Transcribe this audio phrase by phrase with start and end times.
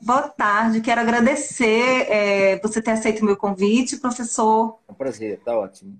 [0.00, 4.78] Boa tarde, quero agradecer é, você ter aceito o meu convite, professor.
[4.88, 5.98] É um prazer, tá ótimo.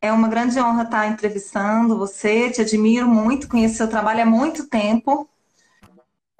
[0.00, 4.68] É uma grande honra estar entrevistando você, te admiro muito, conheço seu trabalho há muito
[4.68, 5.28] tempo.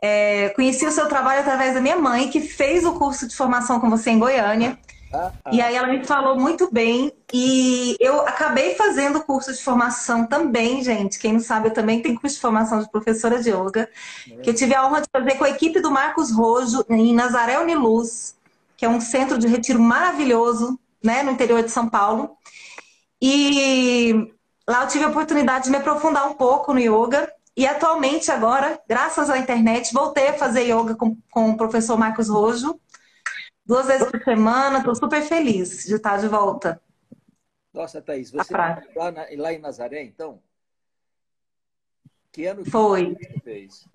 [0.02, 3.80] É, conheci o seu trabalho através da minha mãe, que fez o curso de formação
[3.80, 4.78] com você em Goiânia.
[5.16, 5.50] Ah, ah.
[5.52, 7.12] E aí ela me falou muito bem.
[7.32, 11.18] E eu acabei fazendo curso de formação também, gente.
[11.18, 13.88] Quem não sabe, eu também tenho curso de formação de professora de yoga.
[14.30, 14.36] É.
[14.36, 17.58] Que eu tive a honra de fazer com a equipe do Marcos Rojo, em Nazaré
[17.58, 18.36] Uniluz,
[18.76, 22.36] que é um centro de retiro maravilhoso, né, no interior de São Paulo.
[23.20, 24.30] E
[24.68, 27.32] lá eu tive a oportunidade de me aprofundar um pouco no yoga.
[27.56, 32.28] E atualmente, agora, graças à internet, voltei a fazer yoga com, com o professor Marcos
[32.28, 32.78] Rojo
[33.66, 34.78] duas vezes por semana.
[34.78, 36.80] Estou super feliz de estar de volta.
[37.74, 38.80] Nossa, Thaís, você lá,
[39.12, 40.38] na, lá em Nazaré, então?
[42.32, 43.14] Que ano que foi?
[43.14, 43.86] Você fez?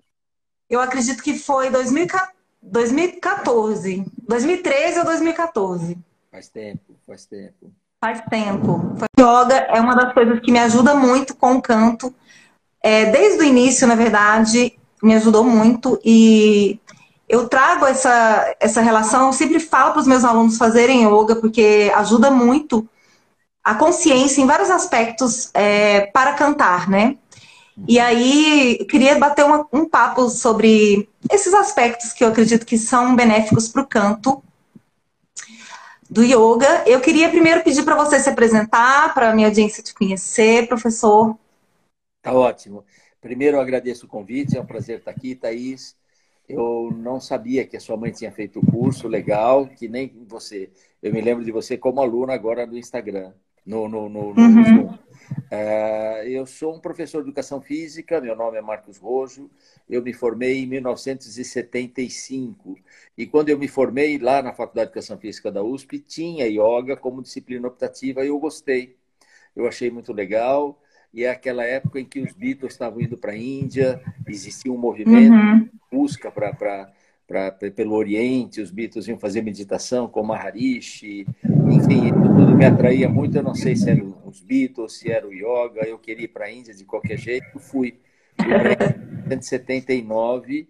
[0.70, 4.04] Eu acredito que foi 2014.
[4.28, 5.98] 2013 ou 2014.
[6.30, 7.72] Faz tempo, faz tempo.
[8.00, 8.94] Faz tempo.
[9.18, 12.14] Yoga é uma das coisas que me ajuda muito com o canto.
[12.82, 16.00] É, desde o início, na verdade, me ajudou muito.
[16.04, 16.80] E
[17.32, 22.30] eu trago essa, essa relação, sempre falo para os meus alunos fazerem yoga, porque ajuda
[22.30, 22.86] muito
[23.64, 27.16] a consciência em vários aspectos é, para cantar, né?
[27.88, 33.16] E aí, queria bater uma, um papo sobre esses aspectos que eu acredito que são
[33.16, 34.44] benéficos para o canto
[36.10, 36.84] do yoga.
[36.86, 41.34] Eu queria primeiro pedir para você se apresentar, para a minha audiência te conhecer, professor.
[42.20, 42.84] Tá ótimo.
[43.22, 45.96] Primeiro, eu agradeço o convite, é um prazer estar aqui, Thaís.
[46.48, 50.70] Eu não sabia que a sua mãe tinha feito o curso, legal, que nem você.
[51.02, 53.32] Eu me lembro de você como aluna agora no Instagram,
[53.64, 54.64] no, no, no, no uhum.
[54.64, 54.98] Zoom.
[55.52, 59.48] Uh, eu sou um professor de educação física, meu nome é Marcos Rojo,
[59.88, 62.76] eu me formei em 1975.
[63.16, 66.96] E quando eu me formei lá na Faculdade de Educação Física da USP, tinha yoga
[66.96, 68.96] como disciplina optativa e eu gostei.
[69.54, 70.78] Eu achei muito legal
[71.12, 74.78] e é aquela época em que os Beatles estavam indo para a Índia, existia um
[74.78, 75.68] movimento uhum.
[75.90, 76.90] busca para
[77.74, 83.36] pelo Oriente, os Beatles iam fazer meditação com Maharishi, enfim, tudo me atraía muito.
[83.36, 86.46] Eu não sei se eram os Beatles, se era o yoga, eu queria ir para
[86.46, 87.98] a Índia de qualquer jeito, fui.
[88.36, 90.68] Fui em 1979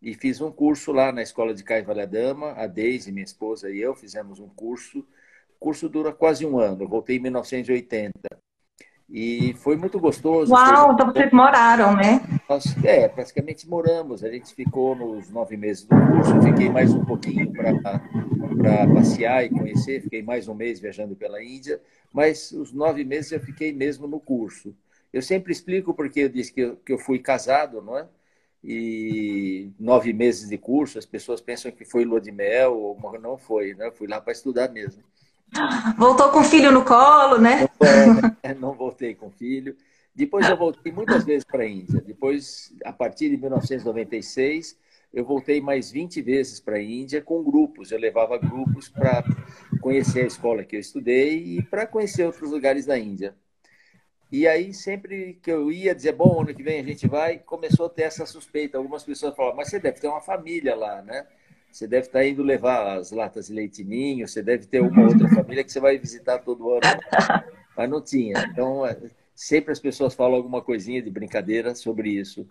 [0.00, 3.94] e fiz um curso lá na escola de Kaivalyadama, a Deise, minha esposa e eu
[3.94, 5.00] fizemos um curso.
[5.00, 8.12] O curso dura quase um ano, eu voltei em 1980.
[9.08, 10.52] E foi muito gostoso.
[10.52, 12.20] Uau, então vocês moraram, né?
[12.48, 14.24] Nós, é, praticamente moramos.
[14.24, 19.50] A gente ficou nos nove meses do curso, fiquei mais um pouquinho para passear e
[19.50, 21.80] conhecer, fiquei mais um mês viajando pela Índia,
[22.12, 24.74] mas os nove meses eu fiquei mesmo no curso.
[25.12, 28.06] Eu sempre explico porque eu disse que eu, que eu fui casado, não é?
[28.62, 33.38] E nove meses de curso, as pessoas pensam que foi lua de mel, ou não
[33.38, 33.86] foi, né?
[33.86, 35.04] Eu fui lá para estudar mesmo.
[35.96, 37.68] Voltou com filho no colo, né?
[38.44, 39.76] Não, não voltei com filho.
[40.14, 42.00] Depois eu voltei muitas vezes para a Índia.
[42.00, 44.78] Depois, a partir de 1996,
[45.12, 47.90] eu voltei mais 20 vezes para a Índia com grupos.
[47.90, 49.22] Eu levava grupos para
[49.80, 53.34] conhecer a escola que eu estudei e para conhecer outros lugares da Índia.
[54.32, 57.86] E aí, sempre que eu ia dizer, bom, ano que vem a gente vai, começou
[57.86, 58.76] a ter essa suspeita.
[58.76, 61.26] Algumas pessoas falavam, mas você deve ter uma família lá, né?
[61.76, 65.28] Você deve estar indo levar as latas de leite ninho, você deve ter uma outra
[65.28, 66.80] família que você vai visitar todo ano.
[67.76, 68.48] Mas não tinha.
[68.50, 68.96] Então, é,
[69.34, 72.48] sempre as pessoas falam alguma coisinha de brincadeira sobre isso.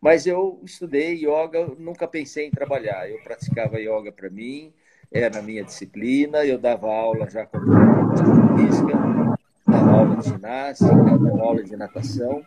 [0.00, 3.08] Mas eu estudei yoga, nunca pensei em trabalhar.
[3.08, 4.72] Eu praticava yoga para mim,
[5.12, 7.58] era a minha disciplina, eu dava aula já com
[10.16, 10.92] aula de ginástica,
[11.42, 12.46] aula de natação,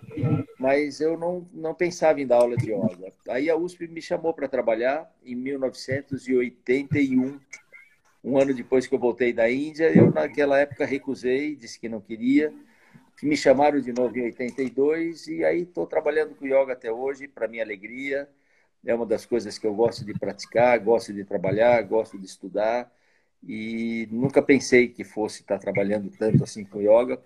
[0.58, 3.14] mas eu não, não pensava em dar aula de yoga.
[3.28, 7.40] Aí a USP me chamou para trabalhar em 1981,
[8.24, 9.92] um ano depois que eu voltei da Índia.
[9.96, 12.54] Eu, naquela época, recusei, disse que não queria.
[13.22, 17.48] Me chamaram de novo em 82 e aí estou trabalhando com yoga até hoje, para
[17.48, 18.30] minha alegria.
[18.86, 22.90] É uma das coisas que eu gosto de praticar, gosto de trabalhar, gosto de estudar
[23.44, 27.22] e nunca pensei que fosse estar trabalhando tanto assim com yoga.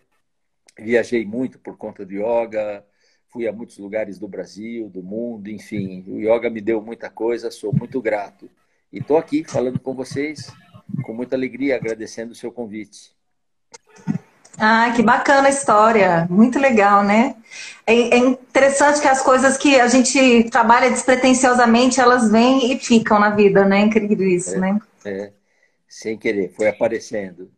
[0.78, 2.84] Viajei muito por conta do yoga,
[3.30, 6.04] fui a muitos lugares do Brasil, do mundo, enfim.
[6.08, 8.50] O yoga me deu muita coisa, sou muito grato.
[8.92, 10.52] E estou aqui falando com vocês
[11.04, 13.12] com muita alegria, agradecendo o seu convite.
[14.58, 17.36] Ah, que bacana a história, muito legal, né?
[17.88, 23.20] É, é, interessante que as coisas que a gente trabalha despretensiosamente, elas vêm e ficam
[23.20, 23.80] na vida, né?
[23.80, 24.80] Incrível isso, é, né?
[25.06, 25.32] É
[25.94, 27.52] sem querer, foi aparecendo.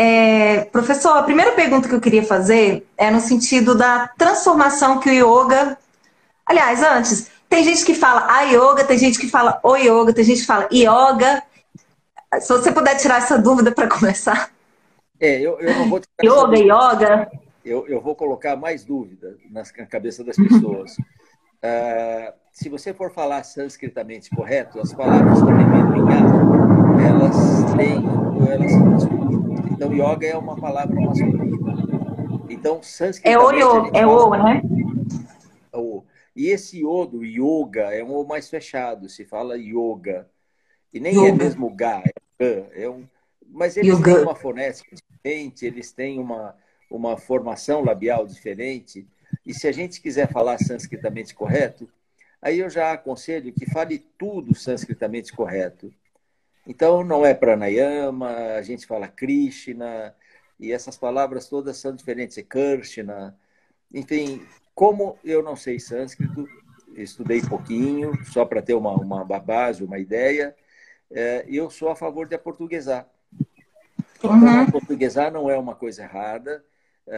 [0.00, 5.10] É, professor, a primeira pergunta que eu queria fazer é no sentido da transformação que
[5.10, 5.12] o
[5.42, 5.76] yoga.
[6.46, 10.22] Aliás, antes, Tem gente que fala a yoga, tem gente que fala o yoga, tem
[10.22, 11.42] gente que fala yoga.
[12.40, 14.50] Se você puder tirar essa dúvida para começar.
[15.18, 17.30] É, eu, eu não vou Yoga, yoga.
[17.64, 20.92] Eu, eu vou colocar mais dúvida na cabeça das pessoas.
[20.92, 27.36] uh, se você for falar sânscritamente correto, as palavras também em elas
[27.76, 28.04] têm,
[28.48, 29.27] elas.
[29.78, 31.56] Então, yoga é uma palavra masculina.
[32.50, 33.60] Então, sânscritamente...
[33.60, 34.62] É o, yoga, é o, né?
[35.72, 36.04] É o.
[36.34, 40.28] E esse o do yoga é um o mais fechado, se fala yoga.
[40.92, 41.28] E nem é yoga.
[41.28, 42.02] é mesmo ga,
[42.40, 43.06] é, é um...
[43.46, 44.14] Mas eles yoga.
[44.14, 46.56] têm uma fonética diferente, eles têm uma,
[46.90, 49.06] uma formação labial diferente.
[49.46, 51.88] E se a gente quiser falar sânscritamente correto,
[52.42, 55.94] aí eu já aconselho que fale tudo sânscritamente correto.
[56.68, 60.14] Então, não é pranayama, a gente fala Krishna,
[60.60, 63.34] e essas palavras todas são diferentes, é Krishna.
[63.92, 66.46] Enfim, como eu não sei sânscrito,
[66.94, 70.54] estudei pouquinho, só para ter uma, uma base, uma ideia,
[71.10, 73.08] é, eu sou a favor de aportuguesar.
[74.22, 74.36] Uhum.
[74.36, 76.62] Então, aportuguesar não é uma coisa errada,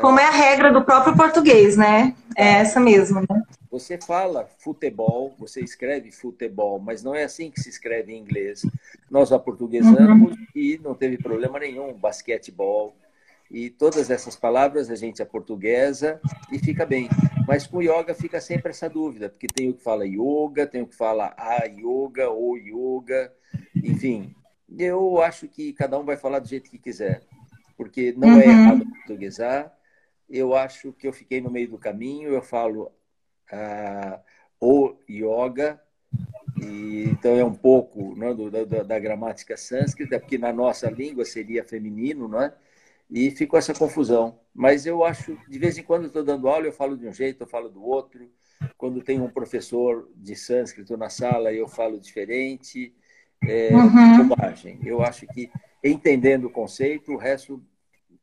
[0.00, 2.14] como é a regra do próprio português, né?
[2.36, 3.39] É essa mesmo, né?
[3.70, 8.66] Você fala futebol, você escreve futebol, mas não é assim que se escreve em inglês.
[9.08, 10.46] Nós aportuguesamos uhum.
[10.54, 11.92] e não teve problema nenhum.
[11.92, 12.96] Basquetebol
[13.48, 16.20] e todas essas palavras a gente é portuguesa
[16.50, 17.08] e fica bem.
[17.46, 20.86] Mas com yoga fica sempre essa dúvida, porque tem o que fala yoga, tem o
[20.86, 23.32] que fala a yoga ou yoga,
[23.76, 24.34] enfim.
[24.76, 27.22] Eu acho que cada um vai falar do jeito que quiser,
[27.76, 28.40] porque não é uhum.
[28.40, 29.76] é errado portuguesar
[30.30, 32.30] eu acho que eu fiquei no meio do caminho.
[32.30, 32.92] Eu falo
[33.52, 34.20] ah,
[34.60, 35.80] o yoga,
[36.60, 41.24] e, então é um pouco né, do, da, da, gramática sânscrita, porque na nossa língua
[41.24, 42.54] seria feminino, não é?
[43.10, 44.38] E ficou essa confusão.
[44.54, 47.42] Mas eu acho, de vez em quando estou dando aula, eu falo de um jeito,
[47.42, 48.30] eu falo do outro.
[48.76, 52.94] Quando tem um professor de sânscrito na sala, eu falo diferente.
[53.42, 54.28] É, uhum.
[54.28, 54.78] bobagem.
[54.84, 55.50] Eu acho que
[55.82, 57.62] entendendo o conceito, o resto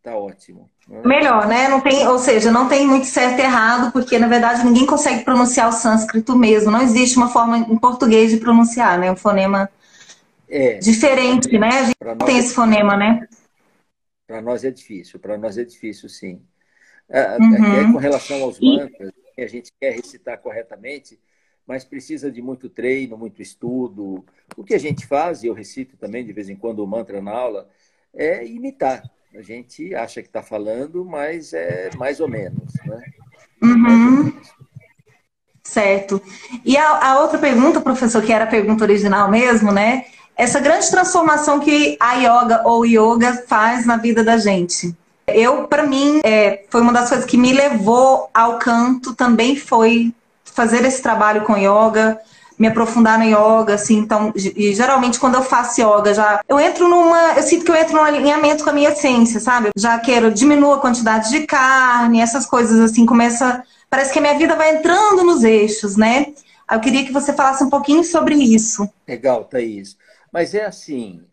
[0.07, 0.69] Tá ótimo.
[1.03, 1.67] Melhor, né?
[1.67, 5.25] Não tem, ou seja, não tem muito certo e errado, porque na verdade ninguém consegue
[5.25, 6.71] pronunciar o sânscrito mesmo.
[6.71, 9.11] Não existe uma forma em português de pronunciar, né?
[9.11, 9.69] Um fonema
[10.47, 11.67] é, diferente, né?
[11.67, 13.27] A gente não tem é esse fonema, né?
[14.25, 16.41] Para nós é difícil, para nós é difícil, sim.
[17.09, 17.91] É, uhum.
[17.91, 21.19] com relação aos mantras, a gente quer recitar corretamente,
[21.65, 24.23] mas precisa de muito treino, muito estudo.
[24.55, 27.21] O que a gente faz, e eu recito também de vez em quando o mantra
[27.21, 27.69] na aula,
[28.13, 29.03] é imitar.
[29.37, 33.03] A gente acha que está falando, mas é mais ou menos, né?
[33.61, 34.33] Uhum.
[35.63, 36.19] Certo.
[36.65, 40.05] E a, a, outra pergunta, professor, que era a pergunta original mesmo, né?
[40.35, 44.95] Essa grande transformação que a yoga ou yoga faz na vida da gente.
[45.27, 50.11] Eu, para mim, é, foi uma das coisas que me levou ao canto também foi
[50.45, 52.19] fazer esse trabalho com yoga,
[52.57, 56.87] me aprofundar no yoga, assim, então, e geralmente quando eu faço yoga, já eu entro
[56.87, 59.69] numa, eu sinto que eu entro num alinhamento com a minha essência, sabe?
[59.77, 64.37] já quero diminuir a quantidade de carne, essas coisas assim, começa, parece que a minha
[64.37, 66.33] vida vai entrando nos eixos, né?
[66.69, 68.89] Eu queria que você falasse um pouquinho sobre isso.
[69.07, 69.95] Legal, Thaís.
[70.33, 71.23] Mas é assim,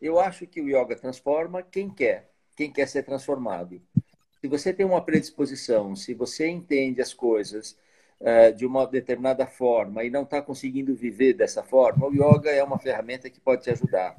[0.00, 3.80] eu acho que o yoga transforma quem quer, quem quer ser transformado.
[4.40, 7.76] Se você tem uma predisposição, se você entende as coisas,
[8.56, 12.78] de uma determinada forma e não está conseguindo viver dessa forma, o yoga é uma
[12.78, 14.16] ferramenta que pode te ajudar.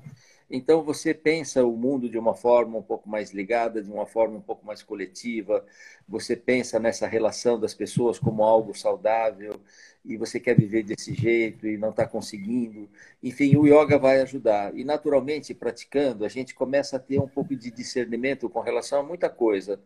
[0.49, 4.37] Então você pensa o mundo de uma forma um pouco mais ligada, de uma forma
[4.37, 5.65] um pouco mais coletiva.
[6.07, 9.59] Você pensa nessa relação das pessoas como algo saudável
[10.03, 12.87] e você quer viver desse jeito e não está conseguindo.
[13.23, 14.75] Enfim, o yoga vai ajudar.
[14.77, 19.03] E naturalmente, praticando, a gente começa a ter um pouco de discernimento com relação a
[19.03, 19.79] muita coisa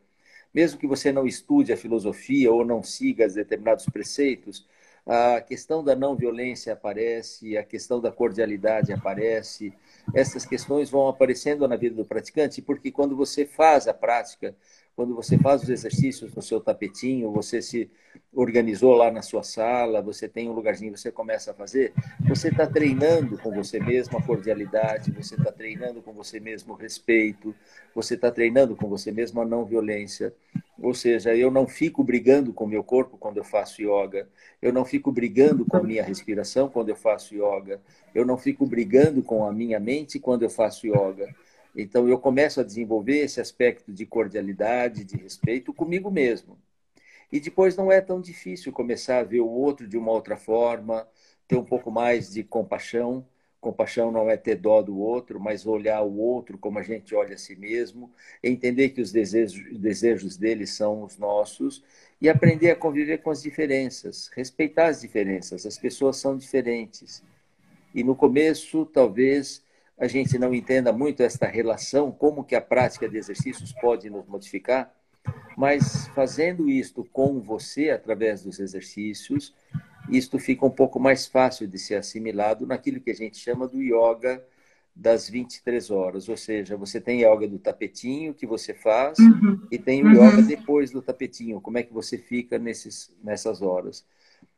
[0.53, 4.65] mesmo que você não estude a filosofia ou não siga determinados preceitos,
[5.05, 9.73] a questão da não violência aparece, a questão da cordialidade aparece.
[10.13, 14.55] Essas questões vão aparecendo na vida do praticante, porque quando você faz a prática,
[14.99, 17.89] quando você faz os exercícios no seu tapetinho, você se
[18.33, 21.93] organizou lá na sua sala, você tem um lugarzinho, você começa a fazer,
[22.27, 26.75] você está treinando com você mesmo a cordialidade, você está treinando com você mesmo o
[26.75, 27.55] respeito,
[27.95, 30.33] você está treinando com você mesmo a não violência.
[30.77, 34.27] Ou seja, eu não fico brigando com o meu corpo quando eu faço yoga,
[34.61, 37.79] eu não fico brigando com a minha respiração quando eu faço yoga,
[38.13, 41.33] eu não fico brigando com a minha mente quando eu faço yoga
[41.81, 46.57] então, eu começo a desenvolver esse aspecto de cordialidade, de respeito comigo mesmo.
[47.31, 51.07] E depois não é tão difícil começar a ver o outro de uma outra forma,
[51.47, 53.25] ter um pouco mais de compaixão.
[53.61, 57.35] Compaixão não é ter dó do outro, mas olhar o outro como a gente olha
[57.35, 58.09] a si mesmo,
[58.41, 61.83] entender que os desejos, desejos dele são os nossos
[62.21, 65.65] e aprender a conviver com as diferenças, respeitar as diferenças.
[65.65, 67.21] As pessoas são diferentes.
[67.93, 69.61] E no começo, talvez
[69.99, 74.25] a gente não entenda muito esta relação, como que a prática de exercícios pode nos
[74.25, 74.93] modificar,
[75.57, 79.53] mas fazendo isto com você através dos exercícios,
[80.09, 83.81] isto fica um pouco mais fácil de ser assimilado naquilo que a gente chama do
[83.81, 84.43] yoga
[84.95, 89.67] das 23 horas, ou seja, você tem yoga do tapetinho que você faz uhum.
[89.69, 90.13] e tem o uhum.
[90.13, 94.05] yoga depois do tapetinho, como é que você fica nesses, nessas horas.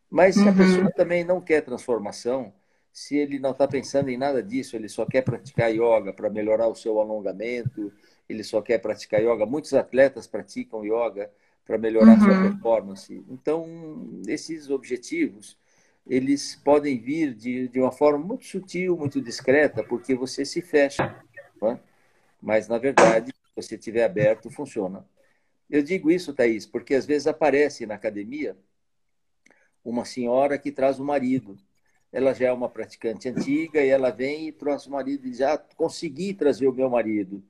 [0.10, 0.58] Mas se a uhum.
[0.58, 2.54] pessoa também não quer transformação,
[2.92, 6.68] se ele não está pensando em nada disso, ele só quer praticar yoga para melhorar
[6.68, 7.92] o seu alongamento,
[8.28, 9.46] ele só quer praticar yoga.
[9.46, 11.32] Muitos atletas praticam yoga
[11.66, 12.26] para melhorar uhum.
[12.26, 13.26] sua performance.
[13.30, 15.58] Então, esses objetivos,
[16.06, 21.24] eles podem vir de, de uma forma muito sutil, muito discreta, porque você se fecha.
[21.64, 21.80] É?
[22.42, 25.06] Mas, na verdade, se você estiver aberto, funciona.
[25.70, 28.58] Eu digo isso, Thaís, porque às vezes aparece na academia
[29.84, 31.58] uma senhora que traz o marido.
[32.12, 35.42] Ela já é uma praticante antiga e ela vem e traz o marido e diz:
[35.42, 37.44] ah, consegui trazer o meu marido.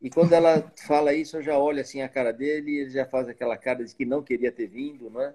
[0.00, 3.06] E quando ela fala isso, eu já olho assim a cara dele e ele já
[3.06, 5.34] faz aquela cara de que não queria ter vindo, não é?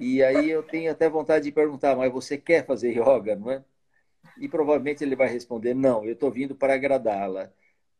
[0.00, 3.64] E aí eu tenho até vontade de perguntar, mas você quer fazer yoga, não é?
[4.38, 7.52] E provavelmente ele vai responder, não, eu estou vindo para agradá-la.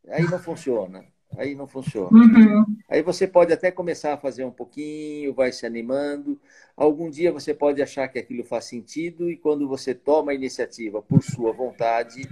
[0.09, 2.11] Aí não funciona, aí não funciona.
[2.11, 2.65] Uhum.
[2.89, 6.39] Aí você pode até começar a fazer um pouquinho, vai se animando.
[6.77, 11.03] Algum dia você pode achar que aquilo faz sentido e quando você toma a iniciativa
[11.03, 12.29] por sua vontade,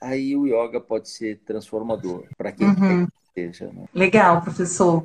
[0.00, 3.06] aí o yoga pode ser transformador para quem uhum.
[3.34, 3.66] seja.
[3.66, 3.84] Né?
[3.94, 5.04] Legal, professor.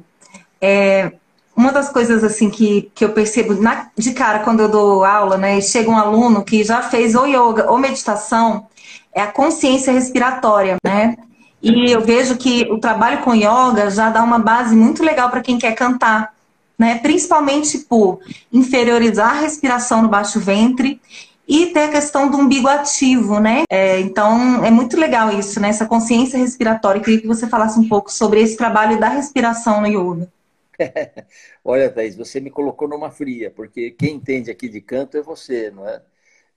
[0.59, 1.13] É,
[1.55, 5.37] uma das coisas assim que, que eu percebo na, de cara quando eu dou aula,
[5.37, 8.67] né, chega um aluno que já fez ou yoga ou meditação,
[9.11, 11.17] é a consciência respiratória, né?
[11.61, 15.41] E eu vejo que o trabalho com yoga já dá uma base muito legal para
[15.41, 16.33] quem quer cantar,
[16.77, 16.99] né?
[16.99, 18.19] Principalmente por
[18.51, 21.01] inferiorizar a respiração no baixo ventre
[21.47, 23.63] e ter a questão do umbigo ativo, né?
[23.69, 25.69] É, então, é muito legal isso, né?
[25.69, 26.99] Essa consciência respiratória.
[26.99, 30.29] Eu queria que você falasse um pouco sobre esse trabalho da respiração no yoga.
[31.63, 35.71] Olha, Thaís, você me colocou numa fria, porque quem entende aqui de canto é você,
[35.71, 36.01] não é?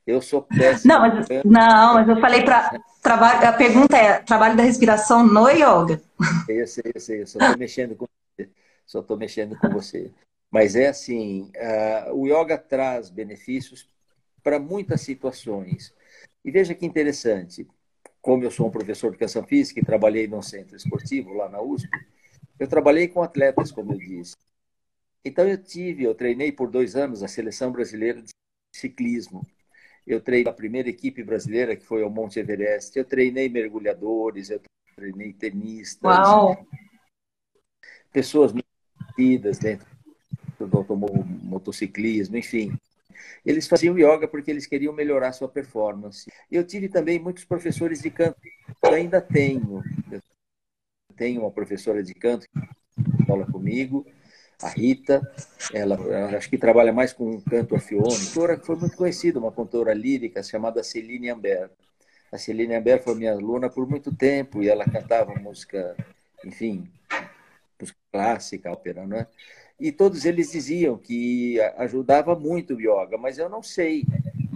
[0.06, 0.92] Eu sou péssimo.
[0.92, 2.80] Não, mas, não, mas eu falei para.
[3.04, 6.00] A pergunta é: trabalho da respiração no yoga?
[6.48, 8.48] Eu sei, eu sei, eu só estou mexendo com você.
[8.86, 10.10] Só estou mexendo com você.
[10.50, 13.88] Mas é assim: uh, o yoga traz benefícios
[14.42, 15.94] para muitas situações.
[16.44, 17.68] E veja que interessante,
[18.20, 21.60] como eu sou um professor de educação física e trabalhei num centro esportivo lá na
[21.60, 21.88] USP,
[22.58, 24.36] eu trabalhei com atletas, como eu disse.
[25.24, 28.30] Então eu tive, eu treinei por dois anos a seleção brasileira de
[28.74, 29.46] ciclismo.
[30.06, 32.98] Eu treinei a primeira equipe brasileira, que foi ao Monte Everest.
[32.98, 34.60] Eu treinei mergulhadores, eu
[34.96, 36.28] treinei tenistas.
[36.28, 36.66] Uau.
[38.12, 38.66] Pessoas muito
[39.60, 39.86] dentro
[40.58, 40.86] do
[41.42, 42.76] motociclismo, enfim.
[43.44, 46.30] Eles faziam yoga porque eles queriam melhorar sua performance.
[46.50, 48.36] Eu tive também muitos professores de canto,
[48.82, 49.82] eu ainda tenho.
[50.10, 50.20] Eu
[51.16, 54.06] tenho uma professora de canto que fala comigo,
[54.62, 55.20] a Rita,
[55.72, 59.94] ela, ela, acho que trabalha mais com canto orfeônico, que foi muito conhecida, uma cantora
[59.94, 61.70] lírica chamada Celine Amber.
[62.30, 65.96] A Celine Amber foi minha aluna por muito tempo e ela cantava música,
[66.44, 66.88] enfim,
[67.80, 69.26] música clássica, ópera, não é?
[69.78, 74.04] E todos eles diziam que ajudava muito o yoga, mas eu não sei,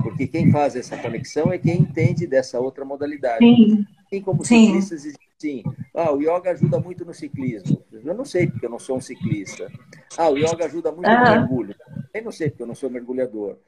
[0.02, 3.38] porque quem faz essa conexão é quem entende dessa outra modalidade.
[3.38, 3.86] Sim.
[4.22, 4.66] Como Sim.
[4.66, 5.04] ciclistas
[5.44, 7.84] assim, ah, o yoga ajuda muito no ciclismo.
[7.92, 9.70] Eu não sei, porque eu não sou um ciclista.
[10.16, 11.76] Ah, o yoga ajuda muito no mergulho.
[12.12, 13.58] Eu não sei, porque eu não sou mergulhador.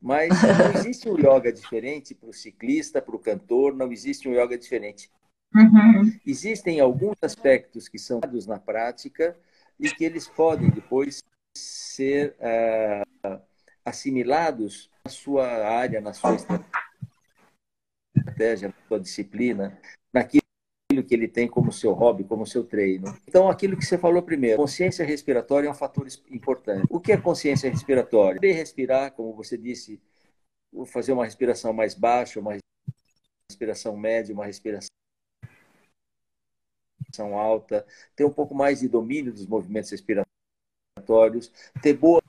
[0.00, 4.32] Mas não existe um yoga diferente para o ciclista, para o cantor, não existe um
[4.32, 5.10] yoga diferente.
[5.54, 6.12] Uhum.
[6.26, 9.36] Existem alguns aspectos que são dados na prática,
[9.78, 11.22] e que eles podem depois
[11.56, 13.40] ser uh,
[13.84, 16.36] assimilados na sua área, na sua
[18.14, 19.78] estratégia, na sua disciplina,
[20.12, 20.49] naquilo
[21.02, 23.16] que ele tem como seu hobby, como seu treino.
[23.26, 26.86] Então, aquilo que você falou primeiro, consciência respiratória é um fator importante.
[26.90, 28.34] O que é consciência respiratória?
[28.34, 30.00] Saber respirar, como você disse,
[30.86, 32.56] fazer uma respiração mais baixa, uma
[33.48, 34.90] respiração média, uma respiração
[37.10, 41.52] respiração alta, ter um pouco mais de domínio dos movimentos respiratórios,
[41.82, 42.22] ter boa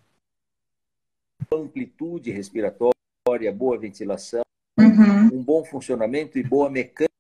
[1.52, 4.42] amplitude respiratória, boa ventilação,
[4.80, 5.40] uhum.
[5.40, 7.11] um bom funcionamento e boa mecânica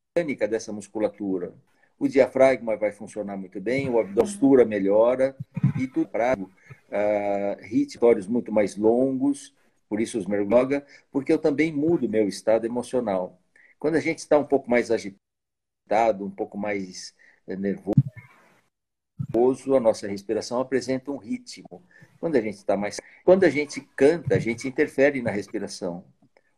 [0.49, 1.53] dessa musculatura.
[1.97, 5.37] O diafragma vai funcionar muito bem, a postura melhora
[5.79, 9.55] e tudo para uh, ritmos muito mais longos,
[9.87, 13.39] por isso os mergulhos, porque eu também mudo meu estado emocional.
[13.79, 17.15] Quando a gente está um pouco mais agitado, um pouco mais
[17.47, 17.93] é nervoso,
[19.73, 21.81] a nossa respiração apresenta um ritmo.
[22.19, 22.99] Quando a gente está mais.
[23.23, 26.03] Quando a gente canta, a gente interfere na respiração.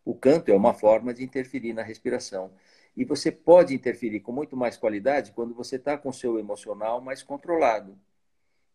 [0.04, 2.52] O canto é uma forma de interferir na respiração.
[2.96, 7.02] E você pode interferir com muito mais qualidade quando você está com o seu emocional
[7.02, 7.98] mais controlado.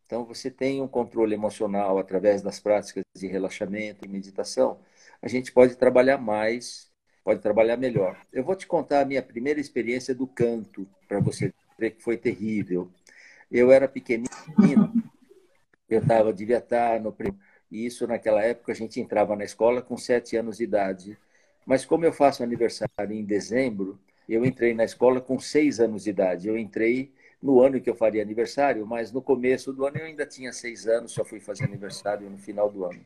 [0.07, 4.81] Então, você tem um controle emocional através das práticas de relaxamento e meditação.
[5.21, 6.91] A gente pode trabalhar mais,
[7.23, 8.19] pode trabalhar melhor.
[8.33, 12.17] Eu vou te contar a minha primeira experiência do canto, para você ver que foi
[12.17, 12.91] terrível.
[13.51, 14.29] Eu era pequenino,
[15.89, 17.13] eu tava, devia estar no
[17.71, 21.19] e isso naquela época a gente entrava na escola com sete anos de idade.
[21.67, 23.99] Mas como eu faço aniversário em dezembro,
[24.29, 26.49] eu entrei na escola com seis anos de idade.
[26.49, 30.27] Eu entrei no ano que eu faria aniversário, mas no começo do ano eu ainda
[30.27, 33.05] tinha seis anos, só fui fazer aniversário no final do ano.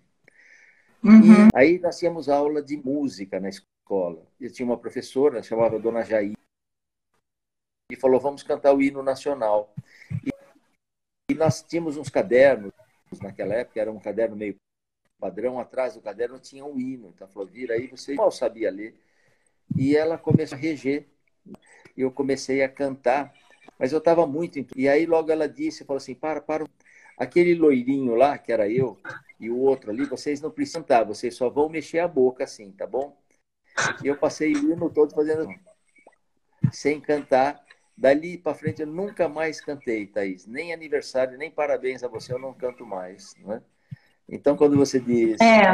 [1.05, 1.49] Uhum.
[1.49, 4.27] E aí nós tínhamos aula de música na escola.
[4.41, 6.35] Eu tinha uma professora, chamava Dona Jair,
[7.91, 9.75] e falou: vamos cantar o hino nacional.
[10.25, 10.31] E,
[11.31, 12.73] e nós tínhamos uns cadernos
[13.21, 14.57] naquela época, era um caderno meio
[15.19, 17.13] padrão, atrás do caderno tinha um hino.
[17.15, 18.99] Então falou: vira aí, você mal sabia ler.
[19.77, 21.09] E ela começou a reger.
[21.97, 23.33] E eu comecei a cantar,
[23.79, 24.65] mas eu estava muito.
[24.77, 26.67] E aí logo ela disse: falou assim, para, para.
[27.19, 28.99] Aquele loirinho lá, que era eu,
[29.39, 32.73] e o outro ali, vocês não precisam cantar, vocês só vão mexer a boca assim,
[32.73, 33.17] tá bom?
[34.03, 35.49] E eu passei o hino todo fazendo
[36.73, 37.63] sem cantar.
[37.97, 40.47] Dali para frente eu nunca mais cantei, Thaís.
[40.47, 43.35] Nem aniversário, nem parabéns a você, eu não canto mais.
[43.45, 43.61] Né?
[44.29, 45.41] Então, quando você diz.
[45.41, 45.65] É,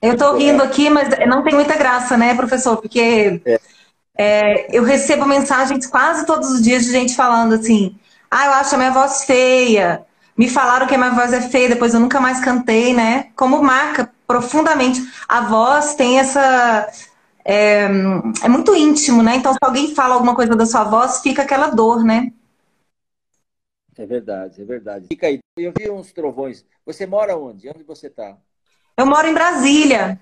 [0.00, 2.80] eu estou rindo aqui, mas não tem muita graça, né, professor?
[2.80, 3.58] Porque é.
[4.16, 7.96] É, eu recebo mensagens quase todos os dias de gente falando assim:
[8.30, 10.04] ah, eu acho a minha voz feia.
[10.36, 13.30] Me falaram que a minha voz é feia, depois eu nunca mais cantei, né?
[13.34, 15.00] Como marca profundamente.
[15.28, 16.88] A voz tem essa
[17.48, 17.84] é,
[18.42, 19.36] é muito íntimo, né?
[19.36, 22.32] Então, se alguém fala alguma coisa da sua voz, fica aquela dor, né?
[23.96, 25.06] É verdade, é verdade.
[25.06, 25.38] Fica aí.
[25.56, 26.66] Eu vi uns trovões.
[26.84, 27.68] Você mora onde?
[27.68, 28.36] Onde você está?
[28.96, 30.20] Eu moro em Brasília.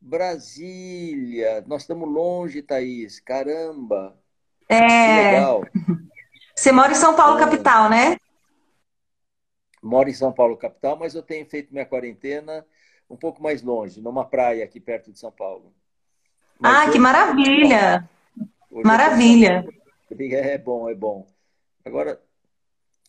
[0.00, 1.62] Brasília.
[1.66, 3.20] Nós estamos longe, Thaís.
[3.20, 4.16] Caramba.
[4.68, 5.32] É.
[5.32, 5.64] Legal.
[6.56, 7.40] Você mora em São Paulo, é.
[7.40, 8.16] capital, né?
[9.82, 12.64] Moro em São Paulo, capital, mas eu tenho feito minha quarentena
[13.08, 15.72] um pouco mais longe, numa praia aqui perto de São Paulo.
[16.58, 16.92] Mas ah, hoje...
[16.92, 18.08] que maravilha!
[18.70, 19.66] Maravilha!
[20.10, 21.26] É bom, é bom.
[21.84, 22.20] Agora,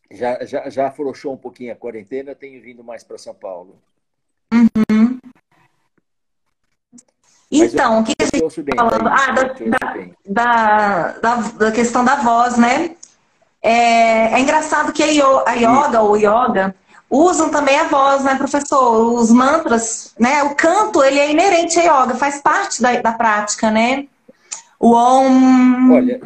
[0.09, 3.81] já, já, já afrouxou um pouquinho a quarentena, eu tenho vindo mais para São Paulo.
[4.53, 5.19] Uhum.
[7.51, 9.07] Então, o que a gente está falando?
[9.07, 9.43] Ah, da,
[10.25, 12.95] da, da, da, questão da voz, né?
[13.61, 16.73] É, é engraçado que a yoga, ou yoga,
[17.09, 19.13] usam também a voz, né, professor?
[19.13, 20.43] Os mantras, né?
[20.43, 24.07] O canto, ele é inerente à yoga, faz parte da, da prática, né?
[24.79, 25.93] O Om...
[25.93, 26.21] Olha,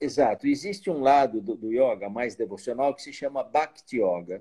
[0.00, 0.46] exato.
[0.46, 4.40] Existe um lado do, do yoga mais devocional que se chama Bhakti Yoga.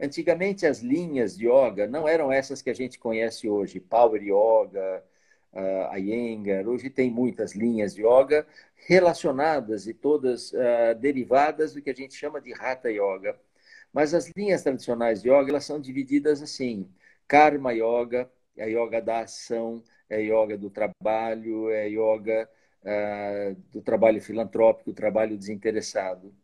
[0.00, 5.02] Antigamente, as linhas de yoga não eram essas que a gente conhece hoje, Power Yoga,
[5.52, 6.68] uh, Iyengar.
[6.68, 8.46] Hoje tem muitas linhas de yoga
[8.86, 13.38] relacionadas e todas uh, derivadas do que a gente chama de Hatha Yoga.
[13.92, 16.88] Mas as linhas tradicionais de yoga, elas são divididas assim:
[17.26, 22.48] Karma Yoga, é a yoga da ação, é a yoga do trabalho, é a yoga
[22.82, 26.34] uh, do trabalho filantrópico, trabalho desinteressado.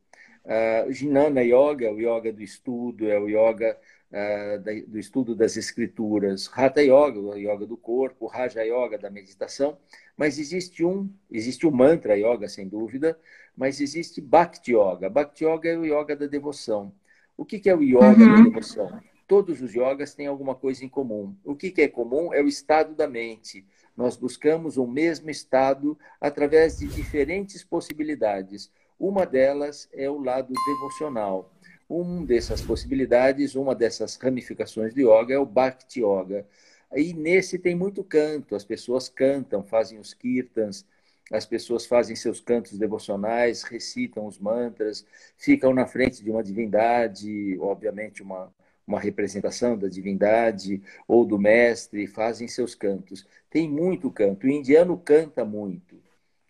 [0.44, 3.78] Uh, Jnana Yoga, o yoga do estudo, é o yoga
[4.10, 6.50] uh, da, do estudo das escrituras.
[6.52, 9.78] Hatha Yoga, o yoga do corpo, Raja Yoga, da meditação.
[10.16, 13.18] Mas existe um, existe o Mantra Yoga, sem dúvida,
[13.56, 15.08] mas existe Bhakti Yoga.
[15.08, 16.92] Bhakti Yoga é o yoga da devoção.
[17.36, 18.36] O que, é o yoga uhum.
[18.36, 19.00] da devoção?
[19.26, 21.34] Todos os yogas têm alguma coisa em comum.
[21.42, 23.66] O que, que é comum é o estado da mente.
[23.96, 28.70] Nós buscamos o mesmo estado através de diferentes possibilidades.
[28.98, 31.52] Uma delas é o lado devocional.
[31.88, 36.46] Uma dessas possibilidades, uma dessas ramificações de yoga é o Bhakti Yoga.
[36.94, 40.86] E nesse tem muito canto, as pessoas cantam, fazem os kirtans,
[41.32, 45.04] as pessoas fazem seus cantos devocionais, recitam os mantras,
[45.36, 48.52] ficam na frente de uma divindade, obviamente uma,
[48.86, 53.26] uma representação da divindade ou do mestre, fazem seus cantos.
[53.50, 54.46] Tem muito canto.
[54.46, 56.03] O indiano canta muito.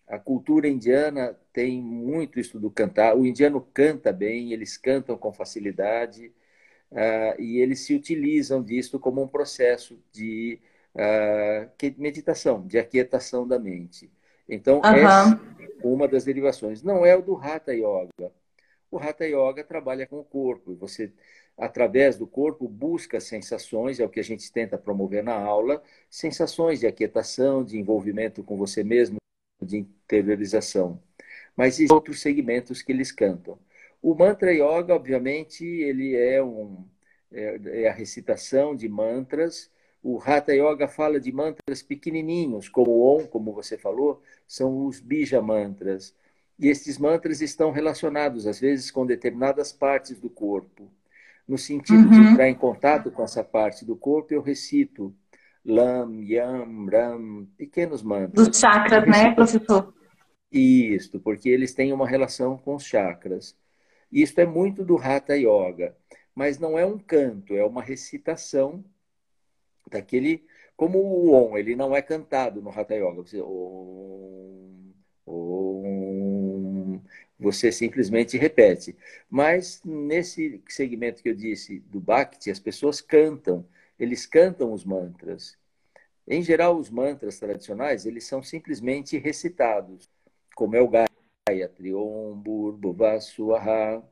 [0.07, 3.17] A cultura indiana tem muito isso do cantar.
[3.17, 6.31] O indiano canta bem, eles cantam com facilidade
[6.91, 10.59] uh, e eles se utilizam disso como um processo de
[10.93, 14.11] uh, meditação, de aquietação da mente.
[14.47, 14.93] Então, uhum.
[14.93, 16.83] essa é uma das derivações.
[16.83, 18.31] Não é o do Hatha Yoga.
[18.91, 20.71] O Hatha Yoga trabalha com o corpo.
[20.71, 21.11] E você,
[21.57, 26.79] através do corpo, busca sensações, é o que a gente tenta promover na aula, sensações
[26.79, 29.17] de aquietação, de envolvimento com você mesmo,
[29.65, 31.01] de interiorização.
[31.55, 33.57] Mas existem outros segmentos que eles cantam.
[34.01, 36.85] O mantra yoga, obviamente, ele é, um,
[37.31, 39.71] é, é a recitação de mantras.
[40.03, 44.99] O Hatha Yoga fala de mantras pequenininhos, como o Om, como você falou, são os
[44.99, 46.13] bija mantras.
[46.59, 50.87] E estes mantras estão relacionados, às vezes, com determinadas partes do corpo.
[51.47, 52.09] No sentido uhum.
[52.09, 55.13] de entrar em contato com essa parte do corpo, eu recito
[55.65, 58.47] Lam, Yam, Ram, pequenos mantras.
[58.47, 59.93] Dos chakras, né, professor?
[60.51, 63.57] Isso, porque eles têm uma relação com os chakras.
[64.11, 65.97] Isto é muito do Hatha Yoga,
[66.33, 68.85] mas não é um canto, é uma recitação
[69.89, 70.45] daquele.
[70.77, 73.23] Como o Om, ele não é cantado no Hatha Yoga.
[73.23, 74.93] Você, om,
[75.25, 77.01] om,
[77.39, 78.95] você simplesmente repete.
[79.29, 83.65] Mas nesse segmento que eu disse do Bhakti, as pessoas cantam,
[83.99, 85.57] eles cantam os mantras.
[86.27, 90.09] Em geral, os mantras tradicionais, eles são simplesmente recitados,
[90.55, 90.89] como é o
[91.47, 94.03] Gayatri, Om Bhurbhuvaswaha,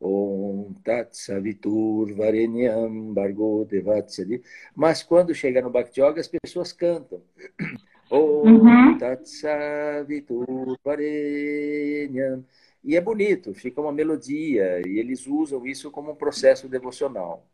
[0.00, 4.42] Om Tat Savitur Varenyam Bargo Devatsali.
[4.74, 7.22] Mas quando chega no Bhakti Yoga, as pessoas cantam.
[8.10, 8.98] Om uhum.
[8.98, 12.44] Tat Savitur Varenyam.
[12.82, 17.44] E é bonito, fica uma melodia, e eles usam isso como um processo devocional.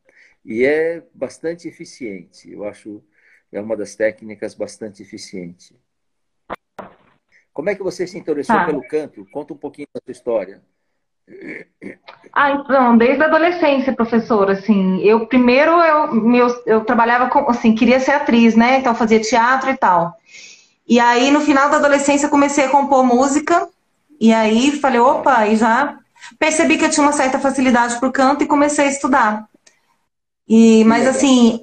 [0.45, 3.03] E é bastante eficiente, eu acho
[3.53, 5.77] é uma das técnicas bastante eficiente.
[7.53, 8.65] Como é que você se interessou tá.
[8.65, 9.25] pelo canto?
[9.33, 10.61] Conta um pouquinho da sua história.
[12.33, 17.75] Ah, então, desde a adolescência, professora, assim, eu primeiro eu, meu, eu trabalhava com, assim,
[17.75, 18.81] queria ser atriz, né?
[18.81, 20.15] Então fazia teatro e tal.
[20.87, 23.69] E aí no final da adolescência comecei a compor música
[24.21, 25.99] e aí falei, opa, e já
[26.39, 29.49] percebi que eu tinha uma certa facilidade para o canto e comecei a estudar.
[30.49, 31.63] E mas assim,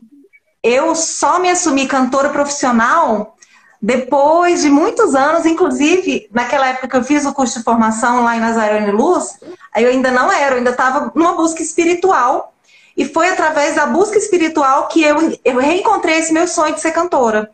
[0.64, 3.38] eu só me assumi cantora profissional
[3.82, 8.38] depois de muitos anos, inclusive, naquela época que eu fiz o curso de formação lá
[8.38, 9.40] em Nazaré Luz,
[9.76, 12.54] eu ainda não era, eu ainda estava numa busca espiritual.
[12.96, 16.92] E foi através da busca espiritual que eu, eu reencontrei esse meu sonho de ser
[16.92, 17.50] cantora.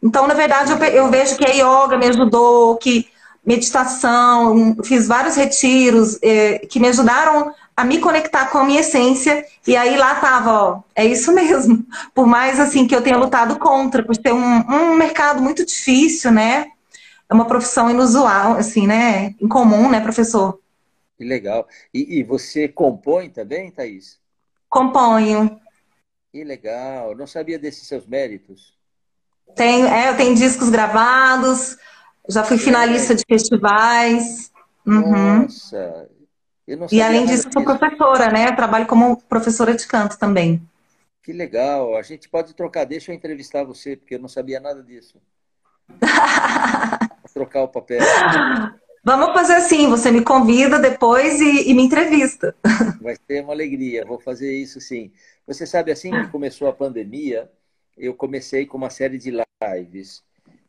[0.00, 3.08] Então, na verdade, eu, eu vejo que a yoga me ajudou, que
[3.44, 9.46] meditação, fiz vários retiros eh, que me ajudaram a me conectar com a minha essência.
[9.64, 11.86] E aí lá tava, ó, é isso mesmo.
[12.12, 16.32] Por mais assim que eu tenha lutado contra, por ter um, um mercado muito difícil,
[16.32, 16.72] né?
[17.30, 19.36] É uma profissão inusual, assim, né?
[19.40, 20.58] Incomum, né, professor?
[21.16, 21.68] Que legal.
[21.94, 24.18] E, e você compõe também, Thaís?
[24.68, 25.60] Componho.
[26.32, 27.14] Que legal.
[27.14, 28.76] Não sabia desses seus méritos.
[29.54, 31.76] Tenho, é, eu tenho discos gravados,
[32.28, 34.50] já fui finalista de festivais.
[34.84, 35.42] Uhum.
[35.42, 36.08] Nossa,
[36.92, 38.48] e além disso, sou professora, né?
[38.48, 40.62] Eu trabalho como professora de canto também.
[41.22, 41.96] Que legal.
[41.96, 42.84] A gente pode trocar.
[42.84, 45.16] Deixa eu entrevistar você, porque eu não sabia nada disso.
[47.32, 48.00] trocar o papel.
[49.04, 52.54] Vamos fazer assim, você me convida depois e, e, me entrevista.
[53.00, 55.12] Vai ser uma alegria, vou fazer isso sim.
[55.46, 57.50] Você sabe, assim que começou a pandemia,
[57.96, 60.22] eu comecei com uma série de lives.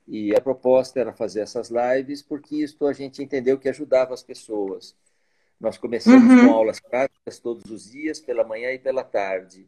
[0.07, 4.23] E a proposta era fazer essas lives porque isso a gente entendeu que ajudava as
[4.23, 4.95] pessoas.
[5.59, 6.47] Nós começamos uhum.
[6.47, 9.67] com aulas práticas todos os dias, pela manhã e pela tarde.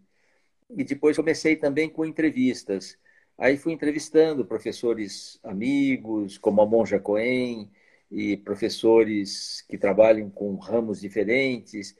[0.69, 2.97] E depois comecei também com entrevistas.
[3.37, 7.69] Aí fui entrevistando professores amigos, como a Monja Cohen,
[8.09, 11.95] e professores que trabalham com ramos diferentes.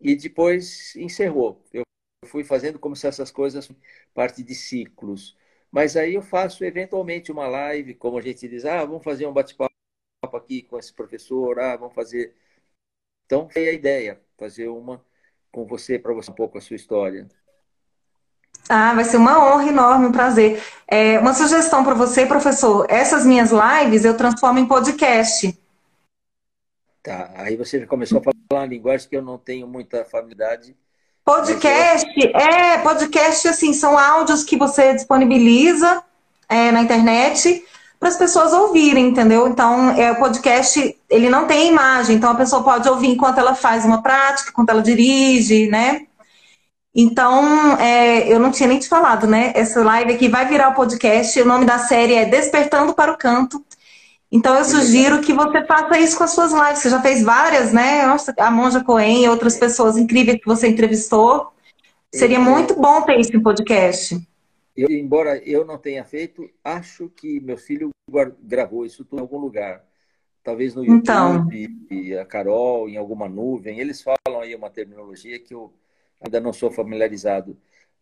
[0.00, 1.62] E depois encerrou.
[1.72, 1.82] Eu
[2.26, 3.70] fui fazendo como se essas coisas
[4.14, 5.36] parte de ciclos.
[5.70, 9.32] Mas aí eu faço eventualmente uma live, como a gente diz, ah, vamos fazer um
[9.32, 9.72] bate-papo
[10.34, 12.34] aqui com esse professor, ah, vamos fazer
[13.30, 15.00] então, foi a ideia, fazer uma
[15.52, 17.28] com você, para você um pouco a sua história.
[18.68, 20.60] Ah, vai ser uma honra enorme, um prazer.
[20.84, 22.86] É, uma sugestão para você, professor.
[22.90, 25.56] Essas minhas lives eu transformo em podcast.
[27.04, 30.76] Tá, aí você começou a falar uma linguagem que eu não tenho muita familiaridade.
[31.24, 32.36] Podcast, eu...
[32.36, 36.02] é, podcast, assim, são áudios que você disponibiliza
[36.48, 37.64] é, na internet
[38.00, 39.46] para as pessoas ouvirem, entendeu?
[39.46, 43.54] Então, é, o podcast, ele não tem imagem, então a pessoa pode ouvir enquanto ela
[43.54, 46.06] faz uma prática, enquanto ela dirige, né?
[46.94, 49.52] Então, é, eu não tinha nem te falado, né?
[49.54, 53.18] Essa live aqui vai virar o podcast, o nome da série é Despertando para o
[53.18, 53.62] Canto.
[54.32, 56.78] Então, eu sugiro que você faça isso com as suas lives.
[56.78, 58.06] Você já fez várias, né?
[58.06, 61.52] Nossa, a Monja Coen e outras pessoas incríveis que você entrevistou.
[62.14, 64.20] Seria muito bom ter isso em podcast.
[64.76, 67.90] Eu, embora eu não tenha feito, acho que meu filho
[68.42, 69.84] gravou isso tudo em algum lugar.
[70.42, 70.84] Talvez no.
[70.84, 72.20] YouTube, então...
[72.20, 73.78] a Carol, em alguma nuvem.
[73.78, 75.72] Eles falam aí uma terminologia que eu
[76.20, 77.58] ainda não sou familiarizado.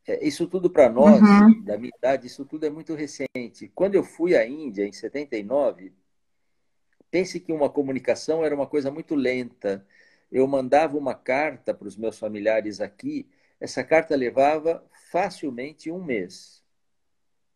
[0.06, 1.62] É, isso tudo para nós, uhum.
[1.64, 3.70] da minha idade, isso tudo é muito recente.
[3.74, 5.92] Quando eu fui à Índia, em 79,
[7.10, 9.84] pense que uma comunicação era uma coisa muito lenta.
[10.30, 13.28] Eu mandava uma carta para os meus familiares aqui,
[13.60, 16.62] essa carta levava facilmente um mês.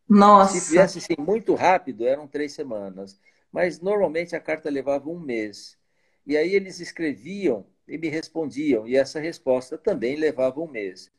[0.09, 0.59] Nossa!
[0.59, 3.19] Se viesse assim, muito rápido, eram três semanas.
[3.51, 5.79] Mas normalmente a carta levava um mês.
[6.27, 11.11] E aí eles escreviam e me respondiam, e essa resposta também levava um mês.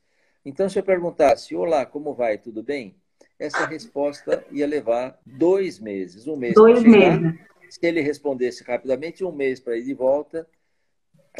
[0.46, 2.96] Então, se eu perguntasse, olá, como vai, tudo bem?
[3.38, 7.40] Essa resposta ia levar dois meses, um mês Dois meses.
[7.70, 10.48] Se ele respondesse rapidamente, um mês para ir de volta.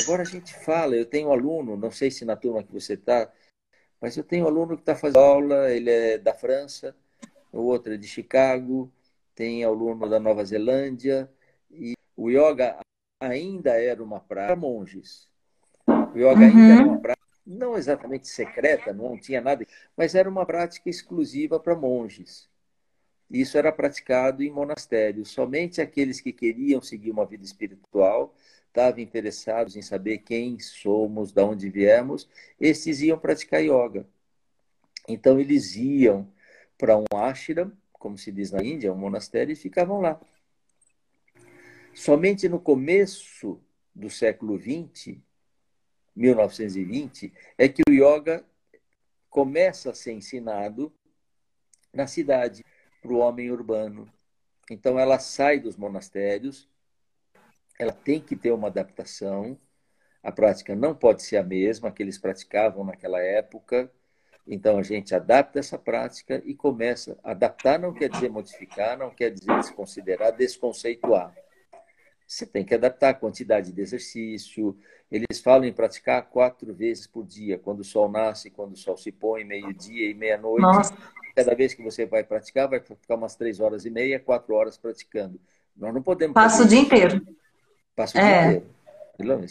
[0.02, 2.94] Agora a gente fala, eu tenho um aluno, não sei se na turma que você
[2.94, 3.32] está,
[4.04, 6.94] mas eu tenho um aluno que está fazendo aula, ele é da França,
[7.54, 8.92] o outro é de Chicago,
[9.34, 11.32] tem aluno da Nova Zelândia,
[11.72, 12.78] e o yoga
[13.18, 15.30] ainda era uma prática para monges.
[15.88, 16.42] O yoga uhum.
[16.42, 21.58] ainda era uma prática, não exatamente secreta, não tinha nada, mas era uma prática exclusiva
[21.58, 22.50] para monges.
[23.30, 25.30] Isso era praticado em monastérios.
[25.30, 28.36] Somente aqueles que queriam seguir uma vida espiritual,
[28.68, 32.28] estavam interessados em saber quem somos, de onde viemos,
[32.60, 34.08] esses iam praticar yoga.
[35.08, 36.28] Então eles iam
[36.78, 40.20] para um ashram, como se diz na Índia, um monastério, e ficavam lá.
[41.94, 43.62] Somente no começo
[43.94, 45.18] do século XX,
[46.16, 48.44] 1920, é que o yoga
[49.30, 50.92] começa a ser ensinado
[51.94, 52.66] na cidade
[53.04, 54.08] para o homem urbano.
[54.72, 56.70] Então ela sai dos monastérios,
[57.78, 59.60] ela tem que ter uma adaptação.
[60.24, 63.92] A prática não pode ser a mesma que eles praticavam naquela época.
[64.48, 67.20] Então a gente adapta essa prática e começa.
[67.22, 71.36] Adaptar não quer dizer modificar, não quer dizer desconsiderar, desconceituar.
[72.28, 74.78] Você tem que adaptar a quantidade de exercício.
[75.12, 78.98] Eles falam em praticar quatro vezes por dia, quando o sol nasce, quando o sol
[78.98, 80.94] se põe, meio-dia e meia-noite.
[81.36, 84.78] Cada vez que você vai praticar, vai ficar umas três horas e meia, quatro horas
[84.78, 85.40] praticando.
[85.76, 86.34] Nós não podemos.
[86.34, 87.26] Passa o dia inteiro.
[87.96, 88.24] Passa o é.
[88.24, 88.74] dia inteiro.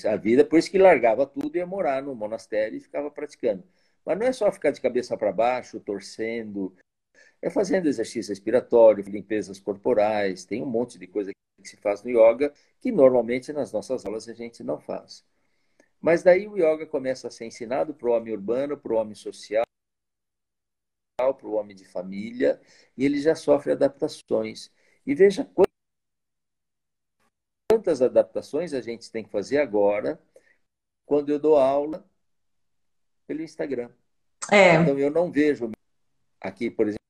[0.08, 3.62] A vida, por isso que largava tudo e ia morar no monastério e ficava praticando.
[4.04, 6.74] Mas não é só ficar de cabeça para baixo, torcendo,
[7.40, 11.32] é fazendo exercício respiratório, limpezas corporais, tem um monte de coisa
[11.62, 15.25] que se faz no yoga que normalmente nas nossas aulas a gente não faz.
[16.01, 19.14] Mas daí o yoga começa a ser ensinado para o homem urbano, para o homem
[19.14, 19.64] social,
[21.16, 22.61] para o homem de família,
[22.96, 24.70] e ele já sofre adaptações.
[25.07, 25.48] E veja
[27.70, 30.20] quantas adaptações a gente tem que fazer agora,
[31.07, 32.05] quando eu dou aula
[33.27, 33.90] pelo Instagram.
[34.51, 34.75] É.
[34.75, 35.70] Então eu não vejo
[36.40, 37.01] aqui, por exemplo,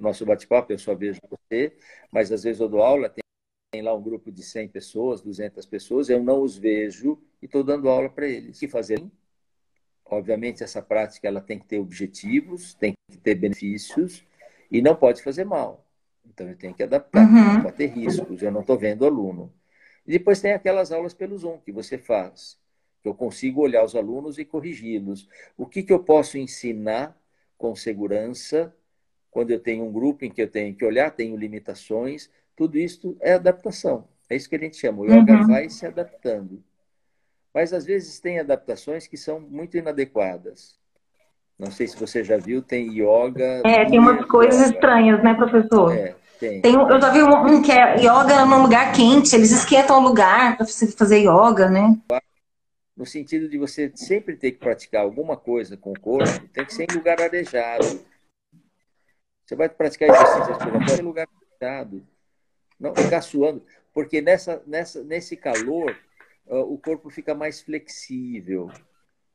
[0.00, 1.76] nosso bate-papo, eu só vejo você,
[2.10, 3.22] mas às vezes eu dou aula, tem,
[3.72, 7.64] tem lá um grupo de 100 pessoas, 200 pessoas, eu não os vejo e estou
[7.64, 8.56] dando aula para eles.
[8.56, 9.04] O que fazer?
[10.04, 14.24] Obviamente, essa prática ela tem que ter objetivos, tem que ter benefícios
[14.70, 15.84] e não pode fazer mal.
[16.24, 17.64] Então, eu tenho que adaptar, uhum.
[17.64, 19.52] não ter riscos, eu não estou vendo o aluno.
[20.06, 22.56] E depois tem aquelas aulas pelo Zoom que você faz,
[23.02, 25.28] que eu consigo olhar os alunos e corrigi-los.
[25.56, 27.20] O que, que eu posso ensinar
[27.58, 28.72] com segurança
[29.32, 33.16] quando eu tenho um grupo em que eu tenho que olhar, tenho limitações, tudo isso
[33.18, 34.04] é adaptação.
[34.28, 35.00] É isso que a gente chama.
[35.00, 35.46] O yoga uhum.
[35.46, 36.62] vai se adaptando.
[37.52, 40.76] Mas às vezes tem adaptações que são muito inadequadas.
[41.58, 43.62] Não sei se você já viu, tem yoga.
[43.64, 44.74] É, tem umas coisas yoga.
[44.74, 45.96] estranhas, né, professor?
[45.96, 46.60] É, tem.
[46.60, 50.08] tem eu já vi um, um, que é yoga num lugar quente, eles esquentam o
[50.08, 51.98] lugar para você fazer yoga, né?
[52.94, 56.74] No sentido de você sempre ter que praticar alguma coisa com o corpo, tem que
[56.74, 58.11] ser em lugar arejado
[59.52, 62.06] você vai praticar exercício respiratório em lugar fechado.
[62.80, 63.62] Não ficar suando.
[63.92, 65.94] Porque nessa, nessa, nesse calor,
[66.46, 68.70] uh, o corpo fica mais flexível.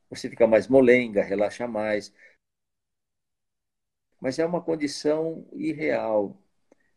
[0.10, 2.12] Você fica mais molenga, relaxa mais.
[4.20, 6.36] Mas é uma condição irreal.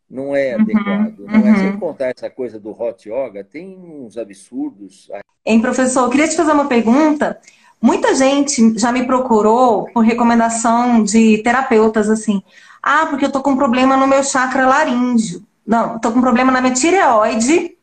[0.09, 1.19] Não é uhum, adequado.
[1.19, 1.37] Não é?
[1.37, 1.53] uhum.
[1.53, 5.09] é sem contar essa coisa do hot yoga, tem uns absurdos.
[5.45, 7.39] Hein, professor, eu queria te fazer uma pergunta.
[7.81, 12.43] Muita gente já me procurou por recomendação de terapeutas assim.
[12.81, 15.43] Ah, porque eu tô com problema no meu chakra laríngeo.
[15.65, 17.75] Não, tô com problema na minha tireoide.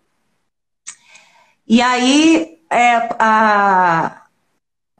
[1.67, 4.23] E aí é, a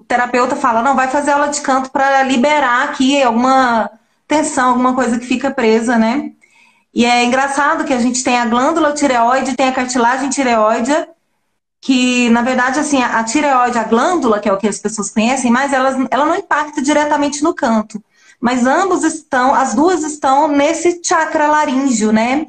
[0.07, 3.91] terapeuta fala, não, vai fazer aula de canto para liberar aqui alguma
[4.27, 6.33] tensão, alguma coisa que fica presa, né?
[6.93, 10.93] E é engraçado que a gente tem a glândula tireoide, tem a cartilagem tireoide,
[11.81, 15.51] que na verdade assim, a tireoide, a glândula, que é o que as pessoas conhecem,
[15.51, 18.03] mas ela, ela não impacta diretamente no canto
[18.41, 22.47] mas ambos estão, as duas estão nesse chakra laríngeo, né?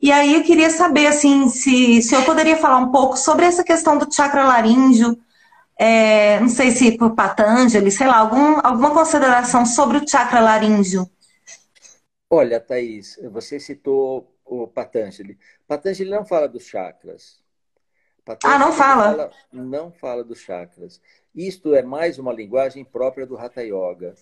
[0.00, 3.64] E aí eu queria saber, assim, se, se eu poderia falar um pouco sobre essa
[3.64, 5.18] questão do chakra laríngeo,
[5.76, 11.08] é, não sei se por Patanjali, sei lá, algum, alguma consideração sobre o chakra laríngeo.
[12.30, 15.38] Olha, Thaís, você citou o Patanjali.
[15.66, 17.40] Patanjali não fala dos chakras.
[18.28, 19.04] Patanjali ah, não fala.
[19.04, 19.30] fala.
[19.50, 21.00] Não fala dos chakras.
[21.34, 24.14] Isto é mais uma linguagem própria do Hatha Yoga.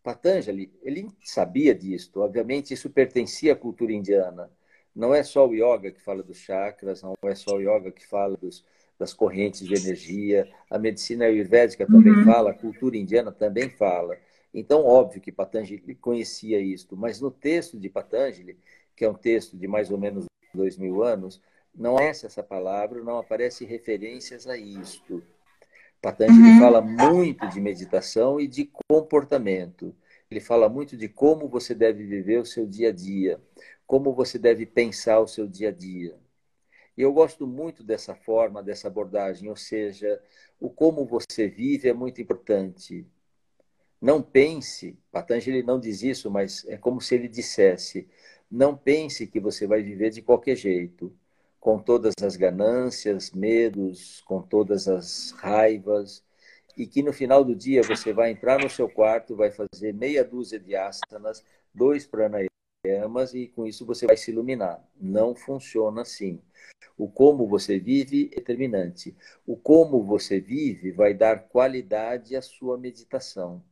[0.00, 2.20] Patanjali, ele sabia disto.
[2.20, 4.48] Obviamente, isso pertencia à cultura indiana.
[4.94, 8.06] Não é só o yoga que fala dos chakras, não é só o yoga que
[8.06, 8.64] fala dos,
[8.98, 10.48] das correntes de energia.
[10.70, 12.24] A medicina ayurvédica também uhum.
[12.24, 14.18] fala, a cultura indiana também fala.
[14.54, 18.58] Então, óbvio que Patanjali conhecia isto, mas no texto de Patanjali,
[18.94, 21.40] que é um texto de mais ou menos dois mil anos,
[21.74, 25.22] não aparece essa palavra, não aparece referências a isto.
[26.00, 26.58] Patanjali uhum.
[26.58, 29.94] fala muito de meditação e de comportamento.
[30.30, 33.40] Ele fala muito de como você deve viver o seu dia a dia,
[33.86, 36.16] como você deve pensar o seu dia a dia.
[36.96, 40.20] E eu gosto muito dessa forma, dessa abordagem, ou seja,
[40.60, 43.06] o como você vive é muito importante.
[44.00, 48.08] Não pense, Patanjali não diz isso, mas é como se ele dissesse:
[48.50, 51.16] não pense que você vai viver de qualquer jeito,
[51.62, 56.24] com todas as ganâncias, medos, com todas as raivas,
[56.76, 60.24] e que no final do dia você vai entrar no seu quarto, vai fazer meia
[60.24, 64.84] dúzia de asanas, dois pranayamas, e com isso você vai se iluminar.
[65.00, 66.42] Não funciona assim.
[66.98, 69.16] O como você vive é determinante.
[69.46, 73.62] O como você vive vai dar qualidade à sua meditação.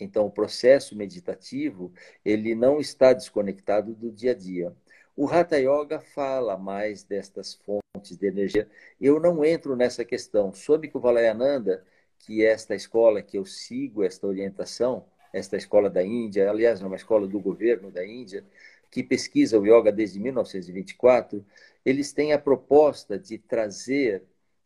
[0.00, 1.92] Então, o processo meditativo,
[2.24, 4.74] ele não está desconectado do dia a dia.
[5.14, 8.68] O Hatha Yoga fala mais destas fontes de energia.
[9.00, 10.52] Eu não entro nessa questão.
[10.54, 11.84] Soube que o Valayananda,
[12.18, 16.86] que é esta escola que eu sigo, esta orientação, esta escola da Índia, aliás, é
[16.86, 18.44] uma escola do governo da Índia,
[18.90, 21.44] que pesquisa o yoga desde 1924,
[21.84, 24.22] eles têm a proposta de trazer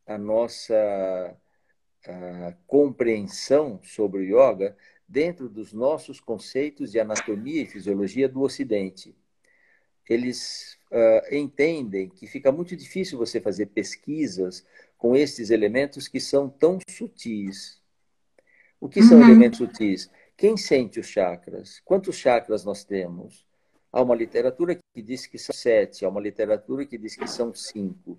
[0.07, 1.37] a nossa
[2.09, 4.77] a compreensão sobre o yoga
[5.09, 9.15] dentro dos nossos conceitos de anatomia e fisiologia do Ocidente.
[10.09, 14.64] Eles uh, entendem que fica muito difícil você fazer pesquisas
[14.97, 17.81] com esses elementos que são tão sutis.
[18.81, 19.25] O que são uhum.
[19.25, 20.11] elementos sutis?
[20.37, 21.81] Quem sente os chakras?
[21.85, 23.47] Quantos chakras nós temos?
[23.90, 27.55] Há uma literatura que diz que são sete, há uma literatura que diz que são
[27.55, 28.19] cinco.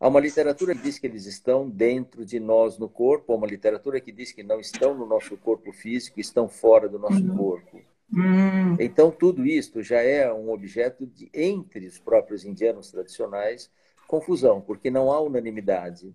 [0.00, 3.46] Há uma literatura que diz que eles estão dentro de nós no corpo, há uma
[3.46, 7.36] literatura que diz que não estão no nosso corpo físico, estão fora do nosso uhum.
[7.36, 7.80] corpo.
[8.12, 8.76] Uhum.
[8.78, 13.70] Então, tudo isto já é um objeto de, entre os próprios indianos tradicionais,
[14.06, 16.14] confusão, porque não há unanimidade.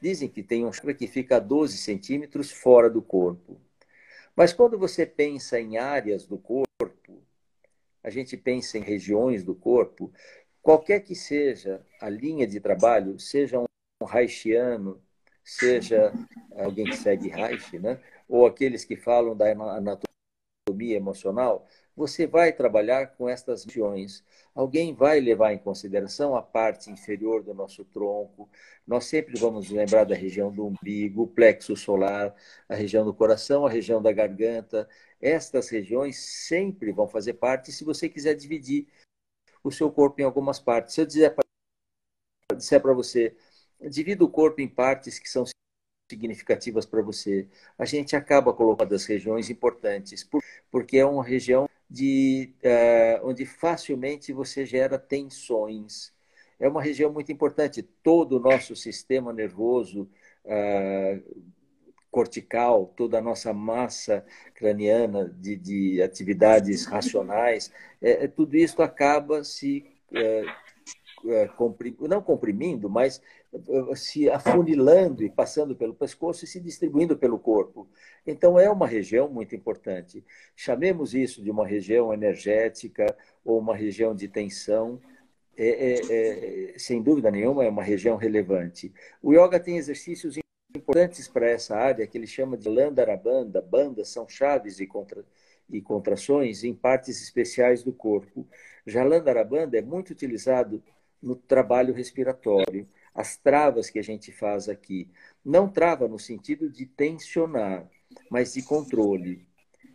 [0.00, 3.60] Dizem que tem um chakra que fica a 12 centímetros fora do corpo.
[4.34, 7.22] Mas quando você pensa em áreas do corpo,
[8.02, 10.12] a gente pensa em regiões do corpo,
[10.60, 15.00] qualquer que seja a linha de trabalho, seja um Reichiano,
[15.42, 16.12] seja
[16.56, 18.00] alguém que segue Reich, né?
[18.28, 20.13] ou aqueles que falam da anatomia
[20.92, 21.66] emocional,
[21.96, 24.24] você vai trabalhar com estas regiões.
[24.54, 28.48] Alguém vai levar em consideração a parte inferior do nosso tronco.
[28.86, 32.34] Nós sempre vamos lembrar da região do umbigo, o plexo solar,
[32.68, 34.88] a região do coração, a região da garganta.
[35.20, 38.88] Estas regiões sempre vão fazer parte, se você quiser dividir
[39.62, 40.94] o seu corpo em algumas partes.
[40.94, 43.36] Se eu disser para você,
[43.88, 45.44] divida o corpo em partes que são
[46.08, 50.28] significativas para você, a gente acaba colocando as regiões importantes,
[50.70, 56.12] porque é uma região de, uh, onde facilmente você gera tensões.
[56.58, 57.82] É uma região muito importante.
[58.02, 60.08] Todo o nosso sistema nervoso
[60.44, 61.44] uh,
[62.10, 69.42] cortical, toda a nossa massa craniana de, de atividades racionais, é, é, tudo isso acaba
[69.42, 70.44] se é, é,
[71.56, 73.20] comprim, não comprimindo, mas
[73.52, 77.88] é, se afunilando e passando pelo pescoço e se distribuindo pelo corpo.
[78.26, 80.24] Então é uma região muito importante.
[80.54, 85.00] Chamemos isso de uma região energética ou uma região de tensão.
[85.56, 88.92] É, é, é, sem dúvida nenhuma, é uma região relevante.
[89.22, 90.36] O yoga tem exercícios
[90.74, 95.24] importantes para essa área, que ele chama de landarabanda, bandas são chaves e, contra,
[95.70, 98.46] e contrações em partes especiais do corpo.
[98.84, 100.82] Já landarabanda é muito utilizado
[101.24, 102.86] no trabalho respiratório.
[103.14, 105.08] As travas que a gente faz aqui,
[105.44, 107.88] não trava no sentido de tensionar,
[108.30, 109.46] mas de controle.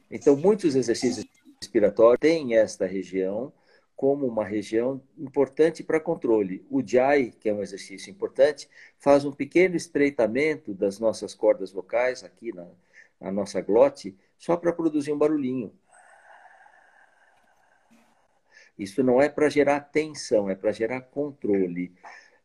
[0.10, 1.26] Então, muitos exercícios
[1.62, 3.54] respiratórios têm esta região
[3.96, 6.66] como uma região importante para controle.
[6.70, 12.24] O Jai, que é um exercício importante, faz um pequeno estreitamento das nossas cordas vocais,
[12.24, 12.66] aqui na,
[13.20, 15.74] na nossa glote, só para produzir um barulhinho.
[18.80, 21.94] Isso não é para gerar tensão, é para gerar controle.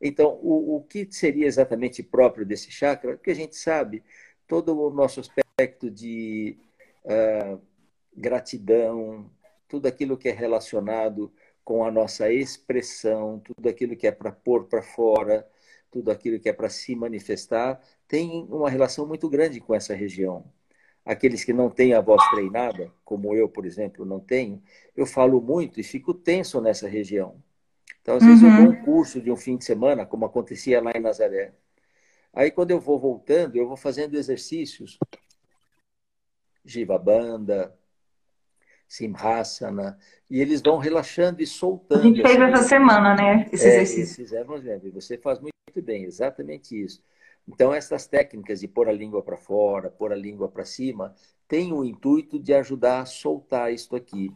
[0.00, 3.14] Então, o, o que seria exatamente próprio desse chakra?
[3.14, 4.02] Porque a gente sabe
[4.46, 6.58] todo o nosso aspecto de
[7.04, 7.60] uh,
[8.14, 9.30] gratidão,
[9.68, 11.32] tudo aquilo que é relacionado
[11.64, 15.48] com a nossa expressão, tudo aquilo que é para pôr para fora,
[15.90, 20.44] tudo aquilo que é para se manifestar, tem uma relação muito grande com essa região.
[21.04, 24.62] Aqueles que não têm a voz treinada, como eu, por exemplo, não tenho,
[24.96, 27.36] eu falo muito e fico tenso nessa região.
[28.00, 28.84] Então, às vezes, eu dou um uhum.
[28.84, 31.52] curso de um fim de semana, como acontecia lá em Nazaré.
[32.32, 34.98] Aí, quando eu vou voltando, eu vou fazendo exercícios.
[36.64, 37.74] Jiva Banda,
[38.88, 39.98] Simhasana,
[40.30, 42.00] e eles vão relaxando e soltando.
[42.00, 43.48] A gente fez essa semana, né?
[43.52, 44.16] Esse é, exercício.
[44.16, 47.02] Fizemos você faz muito bem, exatamente isso.
[47.46, 51.14] Então, essas técnicas de pôr a língua para fora, pôr a língua para cima,
[51.46, 54.32] têm o intuito de ajudar a soltar isto aqui.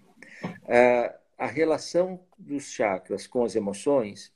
[0.67, 4.33] É, a relação dos chakras com as emoções,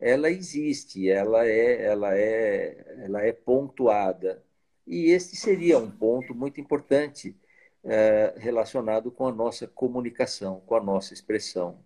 [0.00, 4.42] ela existe, ela é, ela é, ela é pontuada.
[4.86, 7.36] E este seria um ponto muito importante
[7.84, 11.78] é, relacionado com a nossa comunicação, com a nossa expressão.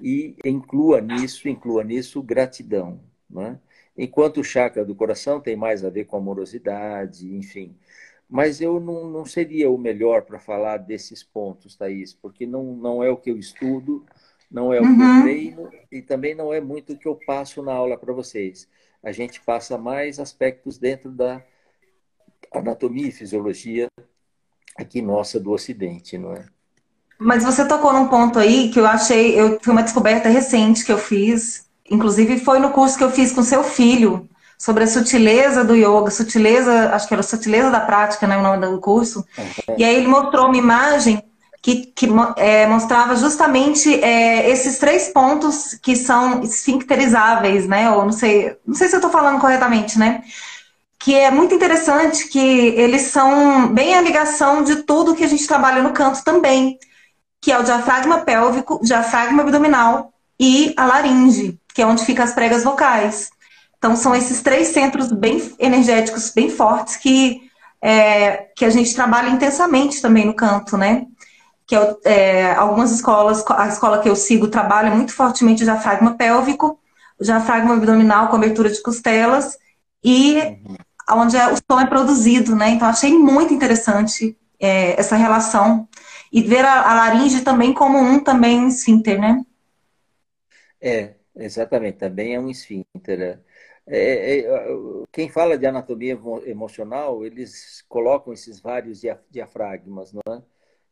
[0.00, 3.00] E inclua nisso, inclua nisso gratidão.
[3.28, 3.60] Né?
[3.98, 7.76] Enquanto o chakra do coração tem mais a ver com amorosidade, enfim.
[8.30, 13.02] Mas eu não, não seria o melhor para falar desses pontos, Thaís, porque não, não
[13.02, 14.06] é o que eu estudo,
[14.48, 14.96] não é o uhum.
[14.96, 15.22] que eu uhum.
[15.22, 18.68] treino e também não é muito o que eu passo na aula para vocês.
[19.02, 21.42] A gente passa mais aspectos dentro da
[22.52, 23.88] anatomia e fisiologia
[24.76, 26.46] aqui nossa do Ocidente, não é?
[27.18, 30.92] Mas você tocou num ponto aí que eu achei, eu foi uma descoberta recente que
[30.92, 34.28] eu fiz, inclusive foi no curso que eu fiz com seu filho,
[34.58, 38.66] sobre a sutileza do yoga, sutileza, acho que era sutileza da prática, né, o nome
[38.66, 39.24] do curso.
[39.38, 39.76] Uhum.
[39.78, 41.22] E aí ele mostrou uma imagem
[41.62, 47.90] que, que é, mostrava justamente é, esses três pontos que são esfincterizáveis, né?
[47.90, 50.22] Ou não sei, não sei se eu estou falando corretamente, né?
[50.98, 55.46] Que é muito interessante que eles são bem a ligação de tudo que a gente
[55.46, 56.78] trabalha no canto também,
[57.40, 62.32] que é o diafragma pélvico, diafragma abdominal e a laringe, que é onde ficam as
[62.32, 63.30] pregas vocais.
[63.78, 67.40] Então, são esses três centros bem energéticos, bem fortes, que,
[67.80, 71.06] é, que a gente trabalha intensamente também no canto, né?
[71.64, 76.16] Que é, é, algumas escolas, a escola que eu sigo trabalha muito fortemente o diafragma
[76.16, 76.80] pélvico,
[77.18, 79.56] o diafragma abdominal com abertura de costelas
[80.02, 80.76] e uhum.
[81.12, 82.70] onde é, o som é produzido, né?
[82.70, 85.88] Então, achei muito interessante é, essa relação.
[86.32, 89.42] E ver a, a, laringe também como um também esfíncter, né?
[90.80, 93.20] É, exatamente, também é um esfíncter.
[93.20, 93.38] É.
[93.90, 94.46] É, é,
[95.10, 100.42] quem fala de anatomia emocional, eles colocam esses vários diafragmas, não é?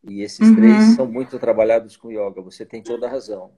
[0.09, 0.57] E esses uhum.
[0.57, 3.53] três são muito trabalhados com yoga, você tem toda a razão.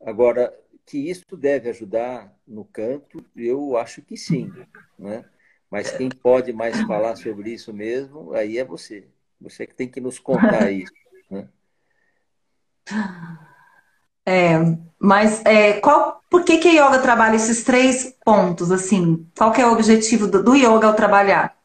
[0.00, 0.56] Agora,
[0.86, 4.52] que isso deve ajudar no canto, eu acho que sim,
[4.98, 5.24] né?
[5.70, 9.08] Mas quem pode mais falar sobre isso mesmo, aí é você.
[9.40, 10.92] Você que tem que nos contar isso,
[11.30, 11.48] né?
[14.26, 14.58] É,
[14.98, 18.70] mas é, qual, por que, que a yoga trabalha esses três pontos?
[18.70, 21.58] Assim, qual que é o objetivo do, do yoga ao trabalhar?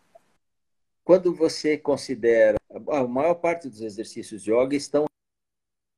[1.03, 2.57] Quando você considera
[2.89, 5.05] a maior parte dos exercícios de yoga estão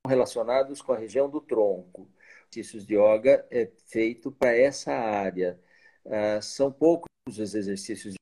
[0.07, 2.09] relacionados com a região do tronco.
[2.51, 5.59] Exercícios de yoga é feito para essa área.
[6.05, 8.13] Ah, são poucos os exercícios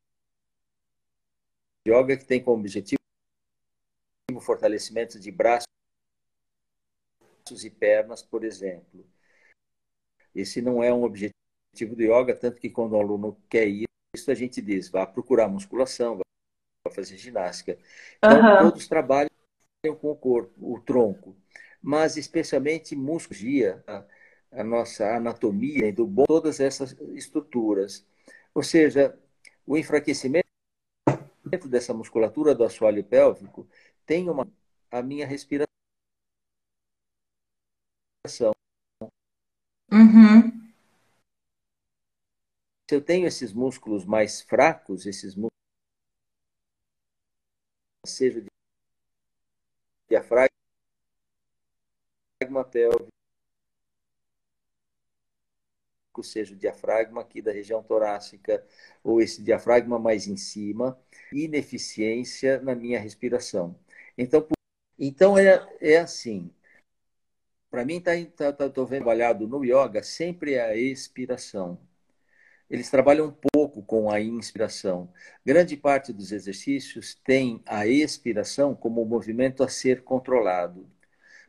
[1.85, 2.99] de yoga que têm como objetivo
[4.33, 5.65] o fortalecimento de braços
[7.51, 9.05] e pernas, por exemplo.
[10.33, 14.33] Esse não é um objetivo do yoga, tanto que quando o aluno quer isso, a
[14.33, 17.77] gente diz, vá procurar musculação, vá fazer ginástica.
[18.17, 18.69] Então, uhum.
[18.69, 19.29] todos trabalham
[19.99, 21.35] com o corpo, o tronco,
[21.81, 24.03] mas especialmente musculagia, a,
[24.51, 28.05] a nossa anatomia do bom, todas essas estruturas.
[28.53, 29.17] Ou seja,
[29.67, 30.45] o enfraquecimento
[31.67, 33.67] dessa musculatura do assoalho pélvico
[34.05, 34.47] tem uma
[34.91, 35.74] a minha respiração
[39.91, 40.65] Uhum.
[42.89, 45.51] Se eu tenho esses músculos mais fracos, esses músculos,
[48.05, 48.47] seja de
[50.09, 50.49] diafragma
[52.71, 53.09] pélvico,
[56.23, 58.65] seja o diafragma aqui da região torácica,
[59.03, 60.97] ou esse diafragma mais em cima,
[61.31, 63.77] ineficiência na minha respiração.
[64.17, 64.47] Então,
[64.97, 66.49] então é, é assim,
[67.75, 71.77] para mim, tá, tá, tá, tô vendo trabalhado no yoga sempre é a expiração.
[72.69, 75.11] Eles trabalham um pouco com a inspiração.
[75.45, 80.87] Grande parte dos exercícios tem a expiração como um movimento a ser controlado.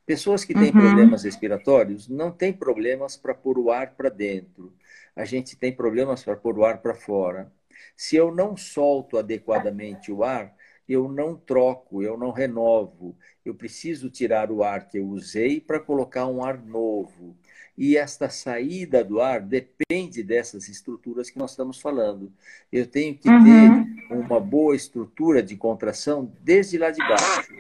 [0.05, 0.73] Pessoas que têm uhum.
[0.73, 4.75] problemas respiratórios não têm problemas para pôr o ar para dentro.
[5.15, 7.53] A gente tem problemas para pôr o ar para fora.
[7.97, 10.56] Se eu não solto adequadamente o ar,
[10.89, 13.17] eu não troco, eu não renovo.
[13.45, 17.37] Eu preciso tirar o ar que eu usei para colocar um ar novo.
[17.77, 22.33] E esta saída do ar depende dessas estruturas que nós estamos falando.
[22.73, 23.45] Eu tenho que uhum.
[23.45, 27.53] ter uma boa estrutura de contração desde lá de baixo,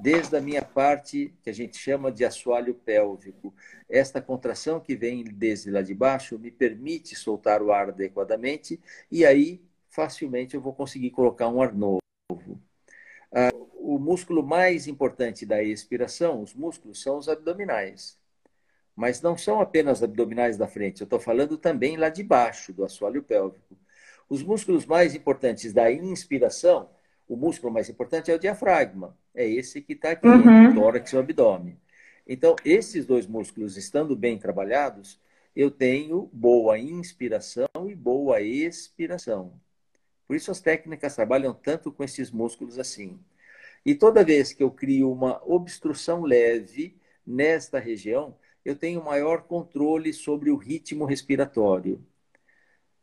[0.00, 3.54] desde a minha parte que a gente chama de assoalho pélvico.
[3.88, 8.80] Esta contração que vem desde lá de baixo me permite soltar o ar adequadamente
[9.10, 12.07] e aí facilmente eu vou conseguir colocar um ar novo.
[13.32, 18.18] Ah, o músculo mais importante da expiração, os músculos, são os abdominais
[18.98, 22.84] mas não são apenas abdominais da frente, eu estou falando também lá de baixo, do
[22.84, 23.78] assoalho pélvico.
[24.28, 26.90] Os músculos mais importantes da inspiração,
[27.28, 30.70] o músculo mais importante é o diafragma, é esse que está aqui, uhum.
[30.70, 31.78] o tórax e o abdômen.
[32.26, 35.20] Então, esses dois músculos estando bem trabalhados,
[35.54, 39.52] eu tenho boa inspiração e boa expiração.
[40.28, 43.18] Por isso as técnicas trabalham tanto com esses músculos assim.
[43.84, 46.94] E toda vez que eu crio uma obstrução leve
[47.26, 52.04] nesta região, eu tenho maior controle sobre o ritmo respiratório.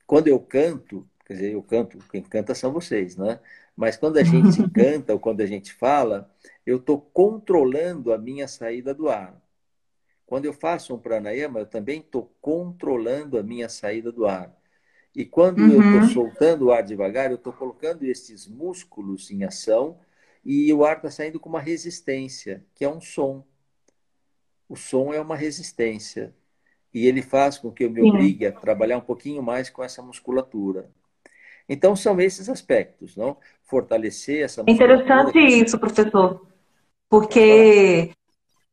[0.06, 3.40] Quando eu canto, quer dizer, eu canto, quem canta são vocês, né?
[3.76, 6.32] Mas quando a gente canta ou quando a gente fala,
[6.66, 9.42] eu estou controlando a minha saída do ar.
[10.26, 14.56] Quando eu faço um pranayama, eu também estou controlando a minha saída do ar.
[15.16, 15.72] E quando uhum.
[15.72, 19.98] eu estou soltando o ar devagar, eu estou colocando esses músculos em ação
[20.44, 23.44] e o ar está saindo com uma resistência, que é um som
[24.68, 26.34] o som é uma resistência.
[26.94, 30.02] E ele faz com que eu me obrigue a trabalhar um pouquinho mais com essa
[30.02, 30.90] musculatura.
[31.68, 33.38] Então, são esses aspectos, não?
[33.64, 35.04] Fortalecer essa é musculatura.
[35.04, 36.48] Interessante isso, professor.
[37.10, 38.12] Porque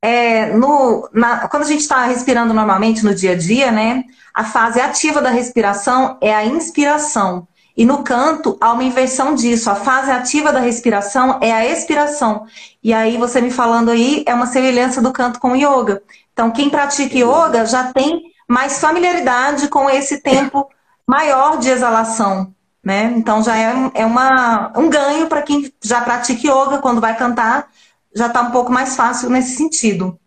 [0.03, 4.03] é, no, na, quando a gente está respirando normalmente no dia a dia, né?
[4.35, 7.47] A fase ativa da respiração é a inspiração.
[7.77, 9.71] E no canto, há uma inversão disso.
[9.71, 12.47] A fase ativa da respiração é a expiração.
[12.83, 16.03] E aí, você me falando aí, é uma semelhança do canto com o yoga.
[16.33, 20.69] Então, quem pratica yoga já tem mais familiaridade com esse tempo
[21.07, 22.53] maior de exalação.
[22.85, 23.15] Né?
[23.17, 27.69] Então, já é, é uma, um ganho para quem já pratica yoga, quando vai cantar,
[28.15, 30.19] já está um pouco mais fácil nesse sentido.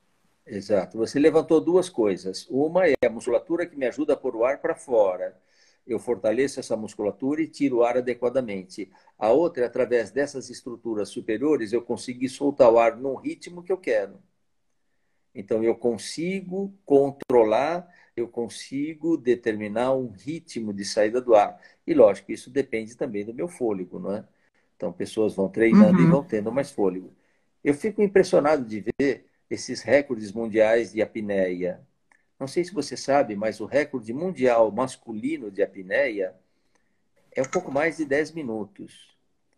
[0.46, 0.98] Exato.
[0.98, 2.46] Você levantou duas coisas.
[2.50, 5.36] Uma é a musculatura que me ajuda a pôr o ar para fora
[5.86, 8.90] eu fortaleço essa musculatura e tiro o ar adequadamente.
[9.20, 13.72] A outra é através dessas estruturas superiores eu conseguir soltar o ar no ritmo que
[13.72, 14.20] eu quero.
[15.34, 21.60] Então eu consigo controlar, eu consigo determinar um ritmo de saída do ar.
[21.86, 24.26] E lógico, isso depende também do meu fôlego, não é?
[24.76, 26.08] Então pessoas vão treinando uhum.
[26.08, 27.14] e vão tendo mais fôlego.
[27.66, 31.82] Eu fico impressionado de ver esses recordes mundiais de apneia.
[32.40, 36.36] Não sei se você sabe, mas o recorde mundial masculino de apneia
[37.36, 39.18] é um pouco mais de 10 minutos.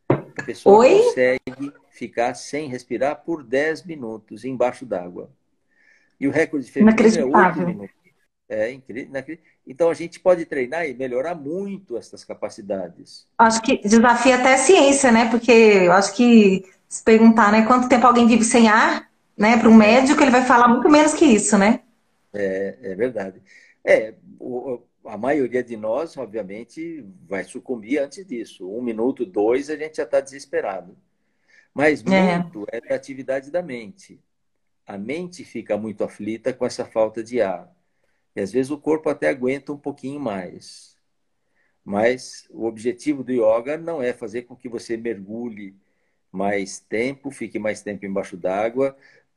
[0.09, 1.03] A pessoa Oi?
[1.03, 5.29] consegue ficar sem respirar por 10 minutos embaixo d'água.
[6.17, 7.97] E o recorde feminino é 8 minutos.
[8.47, 9.21] É incrível.
[9.67, 13.27] Então a gente pode treinar e melhorar muito essas capacidades.
[13.37, 15.29] Acho que desafia até a ciência, né?
[15.29, 19.69] Porque eu acho que se perguntar, né, quanto tempo alguém vive sem ar, né, para
[19.69, 21.81] um médico, ele vai falar muito menos que isso, né?
[22.33, 23.41] É, é verdade.
[23.83, 28.69] É, o, a maioria de nós, obviamente, vai sucumbir antes disso.
[28.69, 30.97] Um minuto, dois, a gente já está desesperado.
[31.73, 32.39] Mas é.
[32.39, 32.79] muito é.
[32.83, 34.19] é a atividade da mente.
[34.85, 37.71] A mente fica muito aflita com essa falta de ar.
[38.35, 40.95] E às vezes o corpo até aguenta um pouquinho mais.
[41.83, 45.75] Mas o objetivo do yoga não é fazer com que você mergulhe
[46.31, 48.95] mais tempo, fique mais tempo embaixo d'água,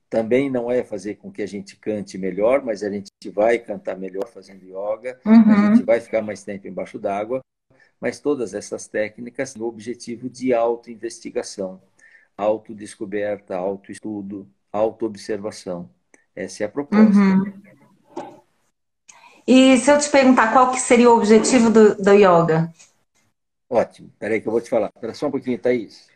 [0.09, 3.97] também não é fazer com que a gente cante melhor, mas a gente vai cantar
[3.97, 5.53] melhor fazendo yoga, uhum.
[5.53, 7.41] a gente vai ficar mais tempo embaixo d'água,
[8.01, 11.81] mas todas essas técnicas têm o objetivo de autoinvestigação,
[12.37, 15.89] autodescoberta, autoestudo, autoobservação.
[16.35, 17.19] Essa é a proposta.
[17.19, 17.53] Uhum.
[19.47, 22.73] E se eu te perguntar qual que seria o objetivo do, do yoga?
[23.69, 24.11] Ótimo.
[24.19, 24.91] Peraí que eu vou te falar.
[24.95, 26.09] Espera só um pouquinho, Thaís.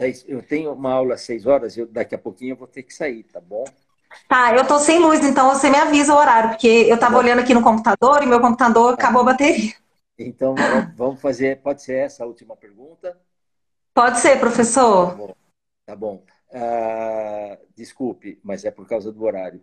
[0.00, 2.82] Thaís, eu tenho uma aula às seis horas, eu, daqui a pouquinho eu vou ter
[2.82, 3.64] que sair, tá bom?
[4.26, 7.18] Tá, eu tô sem luz, então você me avisa o horário, porque eu tava tá
[7.18, 9.02] olhando aqui no computador e meu computador tá.
[9.02, 9.74] acabou a bateria.
[10.18, 10.54] Então,
[10.96, 13.14] vamos fazer, pode ser essa a última pergunta?
[13.92, 15.10] Pode ser, professor.
[15.10, 15.34] Tá bom.
[15.84, 16.24] Tá bom.
[16.52, 19.62] Ah, desculpe, mas é por causa do horário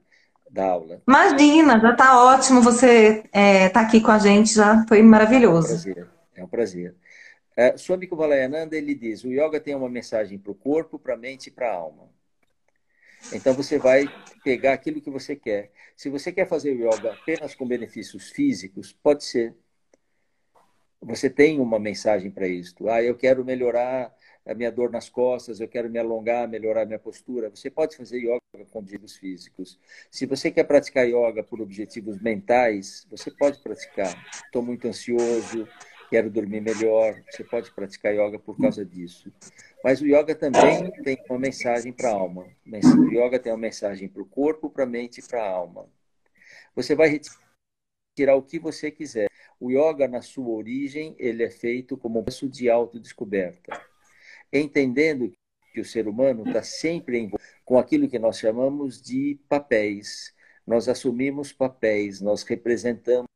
[0.52, 1.02] da aula.
[1.08, 5.74] Imagina, já tá ótimo você é, tá aqui com a gente, já foi maravilhoso.
[5.74, 6.10] É um prazer.
[6.36, 6.96] É um prazer.
[7.60, 11.18] É, Swami Kumalayananda, ele diz, o yoga tem uma mensagem para o corpo, para a
[11.18, 12.08] mente e para a alma.
[13.34, 14.06] Então você vai
[14.44, 15.72] pegar aquilo que você quer.
[15.96, 19.56] Se você quer fazer o yoga apenas com benefícios físicos, pode ser.
[21.02, 22.88] você tem uma mensagem para isso.
[22.88, 24.14] Ah, eu quero melhorar
[24.46, 27.50] a minha dor nas costas, eu quero me alongar, melhorar minha postura.
[27.50, 28.40] Você pode fazer yoga
[28.72, 29.80] com objetivos físicos.
[30.12, 34.16] Se você quer praticar yoga por objetivos mentais, você pode praticar.
[34.46, 35.68] Estou muito ansioso,
[36.10, 37.22] quero dormir melhor.
[37.30, 39.32] Você pode praticar yoga por causa disso.
[39.84, 42.48] Mas o yoga também tem uma mensagem para a alma.
[42.66, 45.90] O yoga tem uma mensagem para o corpo, para a mente e para a alma.
[46.76, 49.28] Você vai retirar o que você quiser.
[49.60, 53.80] O yoga, na sua origem, ele é feito como um processo de autodescoberta
[54.52, 55.32] entendendo
[55.74, 60.34] que o ser humano está sempre envolvido com aquilo que nós chamamos de papéis.
[60.66, 63.28] Nós assumimos papéis, nós representamos.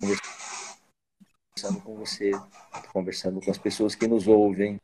[0.00, 2.30] Conversando com você,
[2.92, 4.80] conversando com as pessoas que nos ouvem.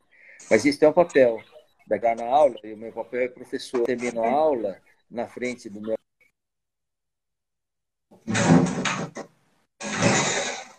[0.49, 1.41] Mas isso é um papel.
[1.87, 3.85] Da na aula, e o meu papel é professor.
[3.85, 5.97] Termino a aula na frente do meu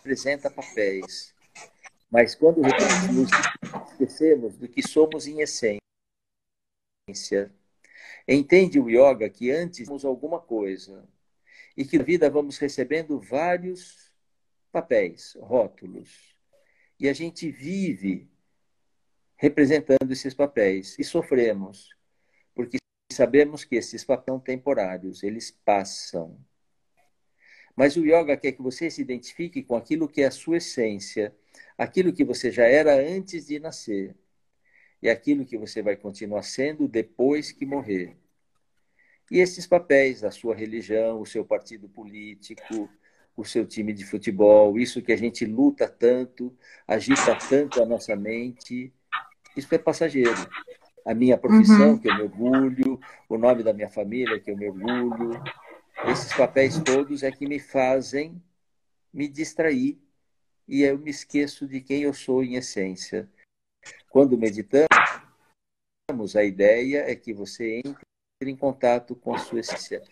[0.09, 1.35] representa papéis.
[2.09, 2.61] Mas quando
[3.91, 5.79] esquecemos do que somos em essência,
[8.27, 11.07] entende o yoga que antes somos alguma coisa
[11.77, 14.08] e que na vida vamos recebendo vários
[14.69, 16.35] papéis, rótulos.
[16.99, 18.29] E a gente vive
[19.35, 21.89] representando esses papéis e sofremos,
[22.53, 22.77] porque
[23.11, 26.37] sabemos que esses papéis são temporários, eles passam.
[27.75, 31.33] Mas o yoga quer que você se identifique com aquilo que é a sua essência,
[31.77, 34.15] aquilo que você já era antes de nascer
[35.01, 38.17] e aquilo que você vai continuar sendo depois que morrer.
[39.31, 42.89] E esses papéis da sua religião, o seu partido político,
[43.39, 46.53] o seu time de futebol, isso que a gente luta tanto,
[46.85, 48.93] agita tanto a nossa mente,
[49.55, 50.35] isso é passageiro.
[51.05, 51.97] A minha profissão, uhum.
[51.97, 55.41] que eu me orgulho, o nome da minha família, que eu me orgulho,
[56.11, 58.43] esses papéis todos é que me fazem
[59.13, 59.97] me distrair
[60.67, 63.29] e eu me esqueço de quem eu sou em essência.
[64.09, 64.89] Quando meditamos,
[66.35, 70.03] a ideia é que você entre em contato com a sua essência.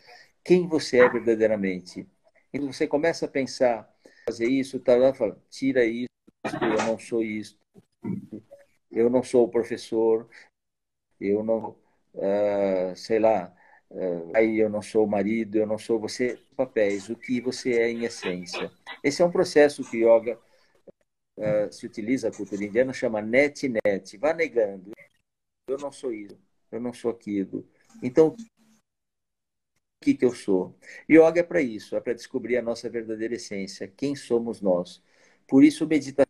[0.45, 2.07] Quem você é verdadeiramente.
[2.53, 3.93] E você começa a pensar,
[4.25, 6.07] fazer isso, tá lá, fala, tira isso,
[6.61, 7.59] eu não sou isso,
[8.91, 10.29] eu não sou o professor,
[11.19, 11.77] eu não,
[12.13, 13.55] uh, sei lá,
[14.33, 17.89] aí eu não sou o marido, eu não sou você, papéis, o que você é
[17.89, 18.71] em essência.
[19.03, 20.39] Esse é um processo que yoga
[21.37, 24.91] uh, se utiliza, a cultura indiana chama net-net, vá negando.
[25.67, 26.37] Eu não sou isso,
[26.71, 27.67] eu não sou aquilo.
[28.01, 28.35] Então,
[30.01, 30.75] que, que eu sou?
[31.09, 35.01] Yoga é para isso, é para descobrir a nossa verdadeira essência, quem somos nós.
[35.47, 36.25] Por isso, meditação.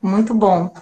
[0.00, 0.72] Muito bom.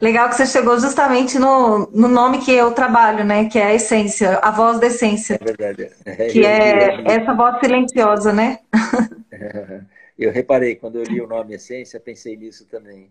[0.00, 3.48] Legal que você chegou justamente no, no nome que eu trabalho, né?
[3.48, 5.38] Que é a essência, a voz da essência.
[5.40, 5.90] É verdade.
[6.04, 8.58] É, que é essa voz silenciosa, né?
[10.18, 13.10] Eu reparei, quando eu li o nome Essência, pensei nisso também.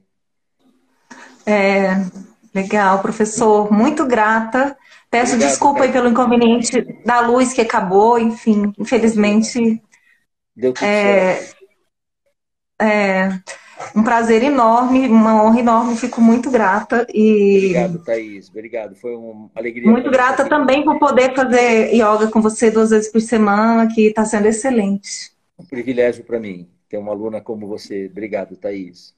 [1.45, 1.89] É,
[2.53, 3.71] legal, professor.
[3.71, 4.77] Muito grata.
[5.11, 5.85] Peço Obrigado, desculpa cara.
[5.85, 9.83] aí pelo inconveniente da luz que acabou, enfim, infelizmente.
[10.55, 11.55] Deu tudo é, certo.
[12.81, 13.29] É,
[13.93, 17.05] um prazer enorme, uma honra enorme, fico muito grata.
[17.13, 17.57] E...
[17.57, 18.49] Obrigado, Thaís.
[18.49, 18.95] Obrigado.
[18.95, 19.91] Foi uma alegria.
[19.91, 24.23] Muito grata também por poder fazer yoga com você duas vezes por semana, que está
[24.23, 25.31] sendo excelente.
[25.59, 28.07] Um privilégio para mim ter uma aluna como você.
[28.09, 29.13] Obrigado, Thaís.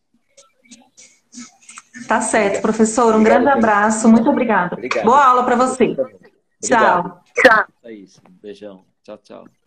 [2.08, 2.62] Tá certo, obrigado.
[2.62, 3.14] professor.
[3.14, 4.10] Um obrigado, grande abraço.
[4.10, 4.76] Muito obrigada.
[4.76, 5.06] Obrigado.
[5.06, 5.96] Boa aula para você.
[6.62, 7.22] Tchau.
[7.36, 7.66] Tchau.
[7.82, 8.86] Thaís, um beijão.
[9.04, 9.63] Tchau, tchau.